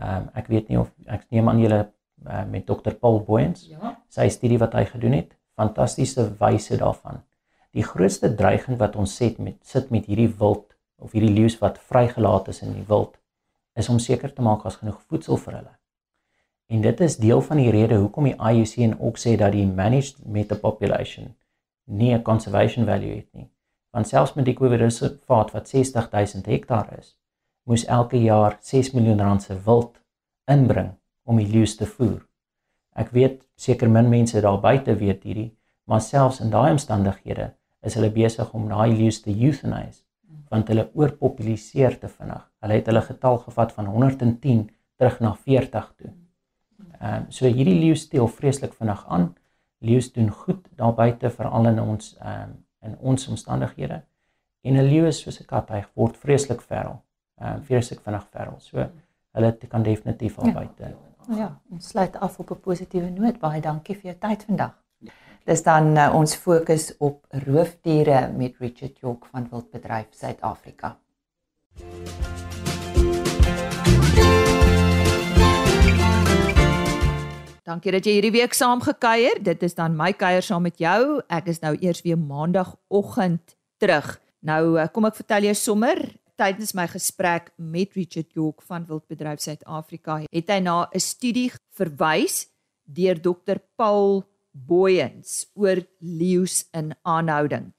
Ehm 0.00 0.22
um, 0.22 0.28
ek 0.34 0.46
weet 0.52 0.68
nie 0.68 0.78
of 0.78 0.90
ek 1.06 1.26
neem 1.30 1.48
aan 1.48 1.60
julle 1.60 1.80
uh, 2.26 2.44
met 2.44 2.66
Dr 2.66 2.94
Paul 3.00 3.22
Boyens. 3.24 3.66
Ja. 3.70 3.94
Sy 4.08 4.28
studie 4.28 4.58
wat 4.58 4.74
hy 4.76 4.84
gedoen 4.84 5.16
het, 5.16 5.36
fantastiese 5.56 6.28
wyse 6.40 6.76
daarvan. 6.76 7.22
Die 7.76 7.84
grootste 7.84 8.34
dreiging 8.34 8.78
wat 8.80 8.96
ons 8.96 9.16
set 9.16 9.38
met 9.38 9.56
sit 9.64 9.90
met 9.90 10.06
hierdie 10.06 10.32
wild 10.40 10.76
of 10.96 11.12
hierdie 11.12 11.32
leeu's 11.32 11.58
wat 11.60 11.78
vrygelaat 11.78 12.48
is 12.48 12.62
in 12.64 12.72
die 12.72 12.86
wild 12.88 13.16
is 13.76 13.88
om 13.92 13.98
seker 14.00 14.32
te 14.32 14.44
maak 14.44 14.64
as 14.64 14.78
genoeg 14.80 15.00
voedsel 15.08 15.36
vir 15.36 15.58
hulle. 15.58 15.74
En 16.72 16.80
dit 16.82 17.00
is 17.00 17.18
deel 17.22 17.42
van 17.48 17.60
die 17.60 17.70
rede 17.70 17.98
hoekom 18.00 18.24
die 18.30 18.36
IUCN 18.36 18.96
ook 18.98 19.20
sê 19.20 19.36
dat 19.36 19.52
die 19.52 19.66
managed 19.66 20.24
metapopulation 20.24 21.34
nie 21.84 22.14
'n 22.14 22.22
conservation 22.22 22.86
value 22.86 23.14
het 23.16 23.28
nie. 23.32 23.48
Want 23.96 24.08
selfs 24.10 24.34
met 24.36 24.44
die 24.44 24.52
Kwiberreservaat 24.52 25.54
wat 25.54 25.70
60000 25.72 26.46
hektaar 26.52 26.90
is, 26.98 27.14
moes 27.64 27.86
elke 27.88 28.18
jaar 28.20 28.58
6 28.60 28.90
miljoen 28.92 29.22
rand 29.24 29.42
se 29.42 29.54
wild 29.64 29.94
inbring 30.52 30.90
om 31.24 31.40
die 31.40 31.46
leeu's 31.48 31.78
te 31.80 31.88
voer. 31.88 32.18
Ek 32.92 33.14
weet 33.16 33.38
seker 33.56 33.88
min 33.88 34.10
mense 34.12 34.42
daar 34.44 34.58
buite 34.60 34.98
weet 35.00 35.24
hierdie, 35.24 35.48
maar 35.88 36.04
selfs 36.04 36.42
in 36.44 36.52
daai 36.52 36.74
omstandighede 36.74 37.54
is 37.88 37.96
hulle 37.96 38.12
besig 38.12 38.52
om 38.52 38.68
daai 38.68 38.92
leeu's 38.92 39.22
te 39.24 39.32
euthanize 39.32 40.02
want 40.52 40.68
hulle 40.70 40.84
oorpopuliseer 40.94 41.96
te 41.98 42.06
vinnig. 42.12 42.44
Hulle 42.62 42.76
het 42.76 42.86
hulle 42.86 43.02
getal 43.02 43.40
gevat 43.46 43.72
van 43.74 43.88
110 43.90 44.60
terug 45.00 45.16
na 45.24 45.32
40 45.48 45.88
toe. 45.96 46.12
Ehm 47.00 47.14
um, 47.14 47.26
so 47.32 47.48
hierdie 47.48 47.80
leeu's 47.80 48.04
steel 48.04 48.28
vreeslik 48.28 48.76
vinnig 48.76 49.02
aan. 49.08 49.26
Leeu's 49.80 50.12
doen 50.12 50.30
goed 50.44 50.68
daar 50.76 50.94
buite 50.94 51.32
veral 51.40 51.72
in 51.72 51.80
ons 51.80 52.12
ehm 52.20 52.44
um, 52.44 52.54
in 52.86 52.96
ons 53.00 53.28
omstandighede. 53.28 54.02
En 54.62 54.76
'n 54.76 54.88
leeu 54.88 55.06
is 55.06 55.20
soos 55.20 55.40
'n 55.40 55.46
kat, 55.46 55.70
hy 55.70 55.84
word 55.94 56.16
vreeslik 56.16 56.60
ferrel 56.60 57.02
uh 57.40 57.56
vreeslik 57.68 58.00
vinnig 58.04 58.24
verrol. 58.32 58.60
So 58.60 58.86
hulle 59.36 59.52
kan 59.68 59.84
definitief 59.84 60.38
al 60.38 60.46
ja. 60.46 60.52
buite. 60.52 60.94
Ja, 61.36 61.50
ons 61.72 61.88
sluit 61.88 62.16
af 62.16 62.38
op 62.38 62.50
'n 62.50 62.60
positiewe 62.60 63.10
noot. 63.10 63.40
Baie 63.40 63.60
dankie 63.60 63.96
vir 63.96 64.12
jou 64.12 64.18
tyd 64.18 64.44
vandag. 64.44 64.74
Dis 65.46 65.62
dan 65.62 65.96
uh, 65.96 66.14
ons 66.14 66.34
fokus 66.34 66.96
op 66.98 67.26
roofdiere 67.30 68.32
met 68.32 68.56
Richard 68.58 68.98
York 68.98 69.26
van 69.26 69.48
Wildbedryf 69.50 70.06
Suid-Afrika. 70.10 70.96
Dankie 77.76 77.92
dat 77.92 78.06
jy 78.08 78.12
hierdie 78.14 78.32
week 78.32 78.54
saam 78.56 78.80
gekuier. 78.80 79.36
Dit 79.44 79.60
is 79.66 79.74
dan 79.76 79.92
my 79.98 80.14
kuier 80.16 80.40
saam 80.40 80.62
met 80.64 80.78
jou. 80.80 81.18
Ek 81.28 81.50
is 81.52 81.58
nou 81.60 81.74
eers 81.76 81.98
weer 82.06 82.16
maandagooggend 82.16 83.52
terug. 83.76 84.06
Nou 84.40 84.78
uh, 84.80 84.86
kom 84.88 85.04
ek 85.04 85.18
vertel 85.18 85.44
jou 85.50 85.52
sommer 85.60 86.00
tydens 86.40 86.72
my 86.72 86.86
gesprek 86.88 87.50
met 87.60 87.92
Richard 87.92 88.32
York 88.32 88.64
van 88.64 88.86
Wildbedryf 88.88 89.42
Suid-Afrika 89.44 90.22
het 90.24 90.54
hy 90.54 90.56
na 90.64 90.88
'n 90.88 91.04
studie 91.04 91.50
verwys 91.76 92.48
deur 92.88 93.20
Dr 93.20 93.60
Paul 93.76 94.24
Boyens 94.56 95.44
oor 95.52 95.84
leeu's 96.00 96.64
in 96.72 96.96
aanhouding. 97.04 97.74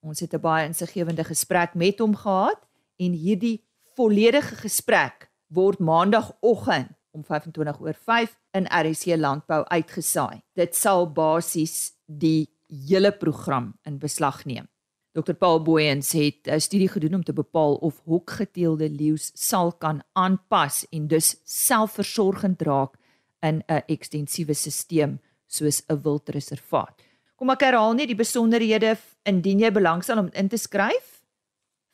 Ons 0.00 0.24
het 0.24 0.32
'n 0.32 0.40
baie 0.40 0.64
insiggewende 0.64 1.28
gesprek 1.28 1.74
met 1.74 2.00
hom 2.00 2.16
gehad 2.16 2.64
en 2.96 3.12
hierdie 3.12 3.60
volledige 4.00 4.56
gesprek 4.64 5.28
word 5.52 5.78
maandagooggend 5.78 6.96
om 7.12 7.24
25 7.24 7.80
oor 7.80 7.94
5 7.94 8.36
in 8.58 8.66
RC 8.66 9.16
Landbou 9.16 9.62
uitgesaai. 9.64 10.42
Dit 10.54 10.76
sal 10.76 11.06
basies 11.12 11.92
die 12.06 12.48
hele 12.88 13.12
program 13.12 13.72
in 13.84 13.98
beslag 13.98 14.44
neem. 14.44 14.68
Dr 15.12 15.34
Paul 15.36 15.60
Boyens 15.62 16.12
het 16.12 16.48
'n 16.48 16.60
studie 16.60 16.88
gedoen 16.88 17.14
om 17.14 17.22
te 17.22 17.32
bepaal 17.32 17.74
of 17.74 18.00
hokgeteelde 18.04 18.88
leeu's 18.90 19.30
sal 19.34 19.72
kan 19.72 20.02
aanpas 20.12 20.86
en 20.90 21.06
dus 21.06 21.36
selfversorgend 21.44 22.62
raak 22.62 22.96
in 23.40 23.62
'n 23.68 23.82
ekstensiewe 23.86 24.54
stelsel 24.54 25.18
soos 25.46 25.82
'n 25.88 26.00
wildreservaat. 26.02 27.02
Kom 27.36 27.50
ek 27.50 27.60
herhaal 27.60 27.92
net 27.92 28.06
die 28.06 28.16
besonderhede 28.16 28.96
indien 29.22 29.58
jy 29.58 29.70
belangstel 29.70 30.18
om 30.18 30.30
in 30.32 30.48
te 30.48 30.56
skryf 30.56 31.11